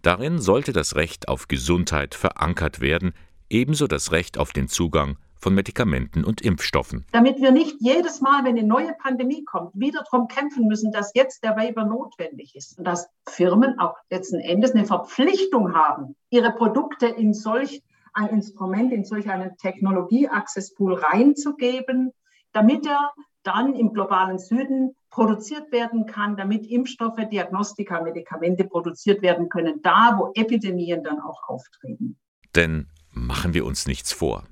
[0.00, 3.12] Darin sollte das Recht auf Gesundheit verankert werden,
[3.50, 7.06] ebenso das Recht auf den Zugang von Medikamenten und Impfstoffen.
[7.12, 11.12] Damit wir nicht jedes Mal, wenn eine neue Pandemie kommt, wieder darum kämpfen müssen, dass
[11.14, 16.52] jetzt der Waiver notwendig ist und dass Firmen auch letzten Endes eine Verpflichtung haben, ihre
[16.52, 17.82] Produkte in solch
[18.12, 22.12] ein Instrument, in solch einen Technologie-Access-Pool reinzugeben,
[22.52, 23.12] damit er
[23.42, 30.16] dann im globalen Süden produziert werden kann, damit Impfstoffe, Diagnostika, Medikamente produziert werden können, da
[30.18, 32.18] wo Epidemien dann auch auftreten.
[32.54, 34.44] Denn machen wir uns nichts vor.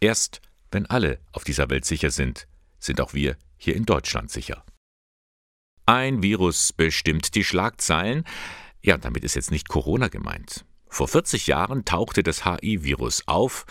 [0.00, 0.40] Erst
[0.70, 2.46] wenn alle auf dieser Welt sicher sind,
[2.78, 4.64] sind auch wir hier in Deutschland sicher.
[5.86, 8.24] Ein Virus bestimmt die Schlagzeilen.
[8.82, 10.64] Ja, damit ist jetzt nicht Corona gemeint.
[10.88, 13.66] Vor 40 Jahren tauchte das HI-Virus auf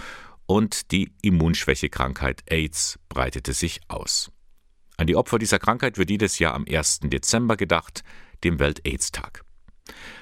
[0.46, 4.32] und die Immunschwächekrankheit AIDS breitete sich aus.
[4.98, 7.00] An die Opfer dieser Krankheit wird jedes Jahr am 1.
[7.04, 8.04] Dezember gedacht,
[8.44, 9.46] dem Welt-AIDS-Tag.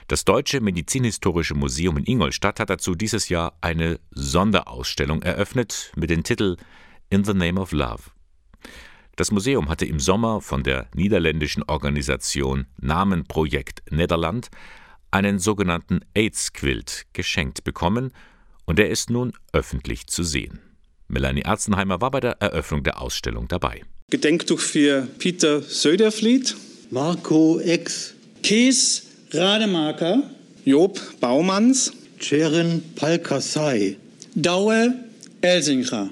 [0.10, 6.24] Das Deutsche Medizinhistorische Museum in Ingolstadt hat dazu dieses Jahr eine Sonderausstellung eröffnet mit dem
[6.24, 6.55] Titel
[7.10, 8.03] In the Name of Love.
[9.18, 14.47] Das Museum hatte im Sommer von der niederländischen Organisation Namenprojekt Nederland
[15.12, 18.14] einen sogenannten AIDS-Quilt geschenkt bekommen
[18.64, 20.62] und er ist nun öffentlich zu sehen.
[21.10, 23.84] Melanie Erzenheimer war bei der Eröffnung der Ausstellung dabei.
[24.10, 26.55] Gedenktuch für Peter Söderflied,
[26.91, 30.23] Marco Ex, Kees Rademacher,
[30.63, 33.97] Job Baumanns, Ceren Palkasai,
[34.36, 34.93] Daue
[35.41, 36.11] Elsinger,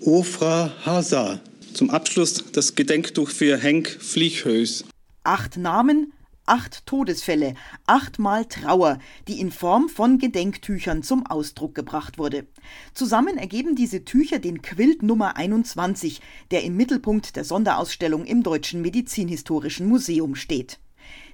[0.00, 1.40] Ofra Hasa.
[1.74, 4.84] Zum Abschluss das Gedenktuch für Henk Fliechhös.
[5.24, 6.12] Acht Namen,
[6.46, 7.54] acht Todesfälle,
[7.86, 12.46] achtmal Trauer, die in Form von Gedenktüchern zum Ausdruck gebracht wurde.
[12.94, 16.20] Zusammen ergeben diese Tücher den Quilt Nummer 21,
[16.52, 20.78] der im Mittelpunkt der Sonderausstellung im Deutschen Medizinhistorischen Museum steht.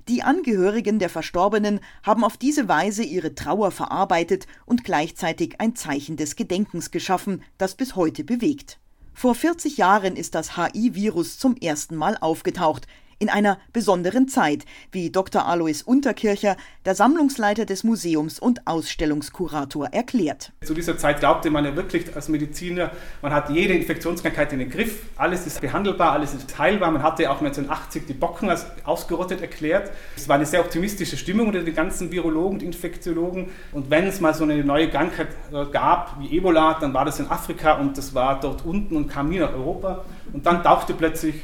[0.08, 6.16] Die Angehörigen der Verstorbenen haben auf diese Weise ihre Trauer verarbeitet und gleichzeitig ein Zeichen
[6.16, 8.78] des Gedenkens geschaffen, das bis heute bewegt.
[9.12, 12.86] Vor 40 Jahren ist das HI-Virus zum ersten Mal aufgetaucht
[13.18, 15.46] in einer besonderen Zeit, wie Dr.
[15.46, 20.52] Alois Unterkircher, der Sammlungsleiter des Museums und Ausstellungskurator, erklärt.
[20.64, 22.90] Zu dieser Zeit glaubte man ja wirklich als Mediziner,
[23.22, 26.90] man hat jede Infektionskrankheit in den Griff, alles ist behandelbar, alles ist heilbar.
[26.90, 29.90] Man hatte auch 1980 die Bocken als ausgerottet erklärt.
[30.16, 33.50] Es war eine sehr optimistische Stimmung unter den ganzen Virologen und Infektiologen.
[33.72, 37.18] Und wenn es mal so eine neue Krankheit äh, gab, wie Ebola, dann war das
[37.18, 40.04] in Afrika und das war dort unten und kam nie nach Europa.
[40.32, 41.42] Und dann tauchte plötzlich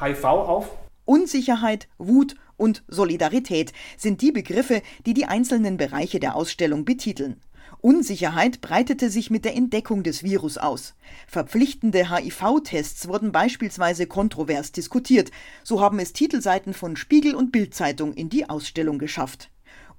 [0.00, 0.79] HIV auf
[1.10, 7.40] Unsicherheit, Wut und Solidarität sind die Begriffe, die die einzelnen Bereiche der Ausstellung betiteln.
[7.80, 10.94] Unsicherheit breitete sich mit der Entdeckung des Virus aus.
[11.26, 15.32] Verpflichtende HIV-Tests wurden beispielsweise kontrovers diskutiert.
[15.64, 19.50] So haben es Titelseiten von Spiegel und Bildzeitung in die Ausstellung geschafft.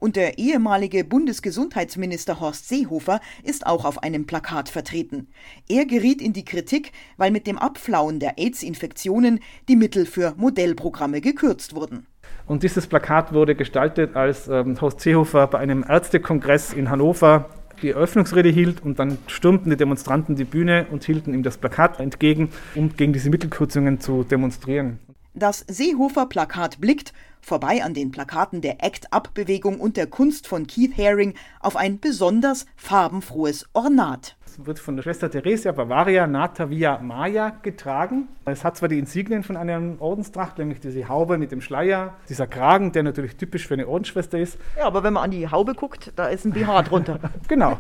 [0.02, 5.28] Und der ehemalige Bundesgesundheitsminister Horst Seehofer ist auch auf einem Plakat vertreten.
[5.70, 11.22] Er geriet in die Kritik, weil mit dem Abflauen der AIDS-Infektionen die Mittel für Modellprogramme
[11.22, 12.08] gekürzt wurden.
[12.48, 17.52] Und dieses Plakat wurde gestaltet, als ähm, Horst Seehofer bei einem Ärztekongress in Hannover
[17.84, 22.00] die Eröffnungsrede hielt und dann stürmten die Demonstranten die Bühne und hielten ihm das Plakat
[22.00, 24.98] entgegen, um gegen diese Mittelkürzungen zu demonstrieren.
[25.36, 31.34] Das Seehofer-Plakat blickt, vorbei an den Plakaten der Act-Up-Bewegung und der Kunst von Keith Haring,
[31.60, 34.36] auf ein besonders farbenfrohes Ornat.
[34.52, 38.28] Es wird von der Schwester Theresia Bavaria Nata Via Maya getragen.
[38.44, 42.48] Es hat zwar die Insignien von einer Ordenstracht, nämlich diese Haube mit dem Schleier, dieser
[42.48, 44.58] Kragen, der natürlich typisch für eine Ordensschwester ist.
[44.78, 47.20] Ja, aber wenn man an die Haube guckt, da ist ein BH drunter.
[47.48, 47.80] genau.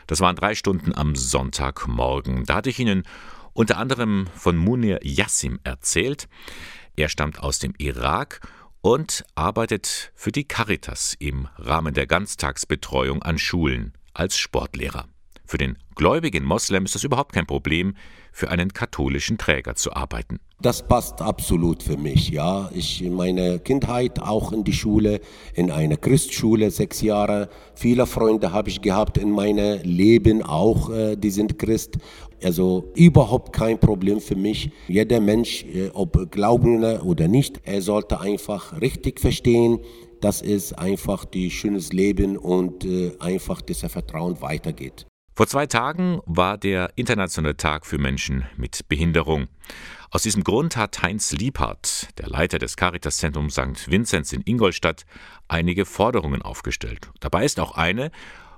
[0.05, 2.45] Das waren drei Stunden am Sonntagmorgen.
[2.45, 3.01] Da hatte ich Ihnen
[3.53, 6.29] unter anderem von Munir Yassim erzählt.
[6.95, 8.47] Er stammt aus dem Irak
[8.87, 15.09] und arbeitet für die Caritas im Rahmen der Ganztagsbetreuung an Schulen als Sportlehrer.
[15.45, 17.97] Für den gläubigen Moslem ist es überhaupt kein Problem,
[18.37, 20.39] für einen katholischen Träger zu arbeiten.
[20.61, 22.69] Das passt absolut für mich, ja.
[22.71, 25.21] Ich meine Kindheit auch in die Schule,
[25.55, 27.49] in einer Christschule, sechs Jahre.
[27.73, 31.97] Viele Freunde habe ich gehabt in meinem Leben auch, äh, die sind Christ.
[32.43, 34.69] Also überhaupt kein Problem für mich.
[34.87, 39.79] Jeder Mensch, äh, ob Glaubender oder nicht, er sollte einfach richtig verstehen,
[40.21, 45.07] dass es einfach die schönes Leben und äh, einfach dieser Vertrauen weitergeht.
[45.37, 49.49] Vor zwei Tagen war der Internationale Tag für Menschen mit Behinderung.
[50.09, 53.91] Aus diesem Grund hat Heinz Liebhardt, der Leiter des Caritaszentrums St.
[53.91, 55.05] Vinzenz in Ingolstadt,
[55.47, 57.11] einige Forderungen aufgestellt.
[57.19, 58.09] Dabei ist auch eine,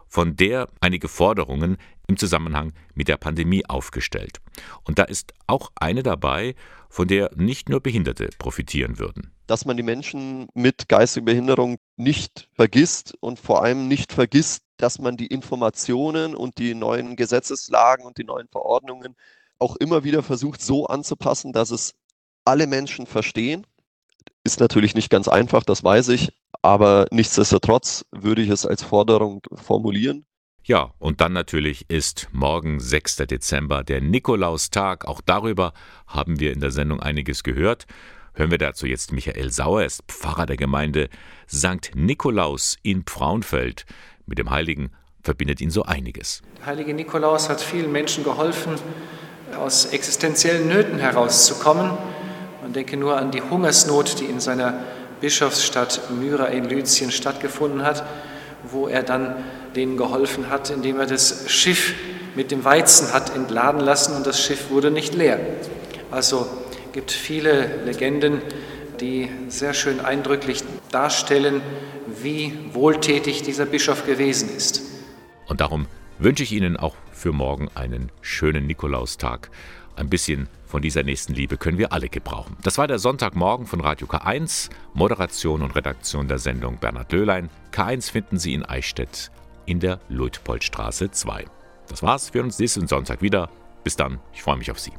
[0.10, 4.42] von der einige Forderungen im Zusammenhang mit der Pandemie aufgestellt.
[4.84, 6.56] Und da ist auch eine dabei,
[6.90, 9.32] von der nicht nur Behinderte profitieren würden.
[9.46, 15.00] Dass man die Menschen mit geistiger Behinderung nicht vergisst und vor allem nicht vergisst, dass
[15.00, 19.16] man die Informationen und die neuen Gesetzeslagen und die neuen Verordnungen
[19.60, 21.94] auch immer wieder versucht so anzupassen, dass es
[22.46, 23.68] alle Menschen verstehen.
[24.44, 29.42] Ist natürlich nicht ganz einfach, das weiß ich, aber nichtsdestotrotz würde ich es als Forderung
[29.54, 30.26] formulieren.
[30.64, 33.18] Ja, und dann natürlich ist morgen 6.
[33.28, 35.06] Dezember der Nikolaustag.
[35.06, 35.74] Auch darüber
[36.06, 37.86] haben wir in der Sendung einiges gehört.
[38.34, 41.10] Hören wir dazu jetzt Michael Sauer, er ist Pfarrer der Gemeinde
[41.52, 41.92] St.
[41.96, 43.86] Nikolaus in Frauenfeld.
[44.26, 44.92] Mit dem Heiligen
[45.24, 46.42] verbindet ihn so einiges.
[46.60, 48.76] Der heilige Nikolaus hat vielen Menschen geholfen,
[49.58, 51.92] aus existenziellen Nöten herauszukommen.
[52.70, 54.76] Man denke nur an die Hungersnot, die in seiner
[55.22, 58.04] Bischofsstadt Myra in Lyzien stattgefunden hat,
[58.64, 59.38] wo er dann
[59.76, 61.96] denen geholfen hat, indem er das Schiff
[62.36, 65.40] mit dem Weizen hat entladen lassen und das Schiff wurde nicht leer.
[66.12, 66.48] Also
[66.94, 68.40] gibt viele Legenden,
[69.00, 71.62] die sehr schön eindrücklich darstellen,
[72.22, 74.84] wie wohltätig dieser Bischof gewesen ist.
[75.48, 75.88] Und darum
[76.20, 79.50] wünsche ich Ihnen auch für morgen einen schönen Nikolaustag.
[79.96, 82.56] Ein bisschen von dieser nächsten Liebe können wir alle gebrauchen.
[82.62, 87.50] Das war der Sonntagmorgen von Radio K1, Moderation und Redaktion der Sendung Bernhard Löhlein.
[87.74, 89.32] K1 finden Sie in Eichstätt
[89.66, 91.46] in der Luitpoldstraße 2.
[91.88, 93.50] Das war's für uns nächsten Sonntag wieder.
[93.84, 94.94] Bis dann, ich freue mich auf Sie.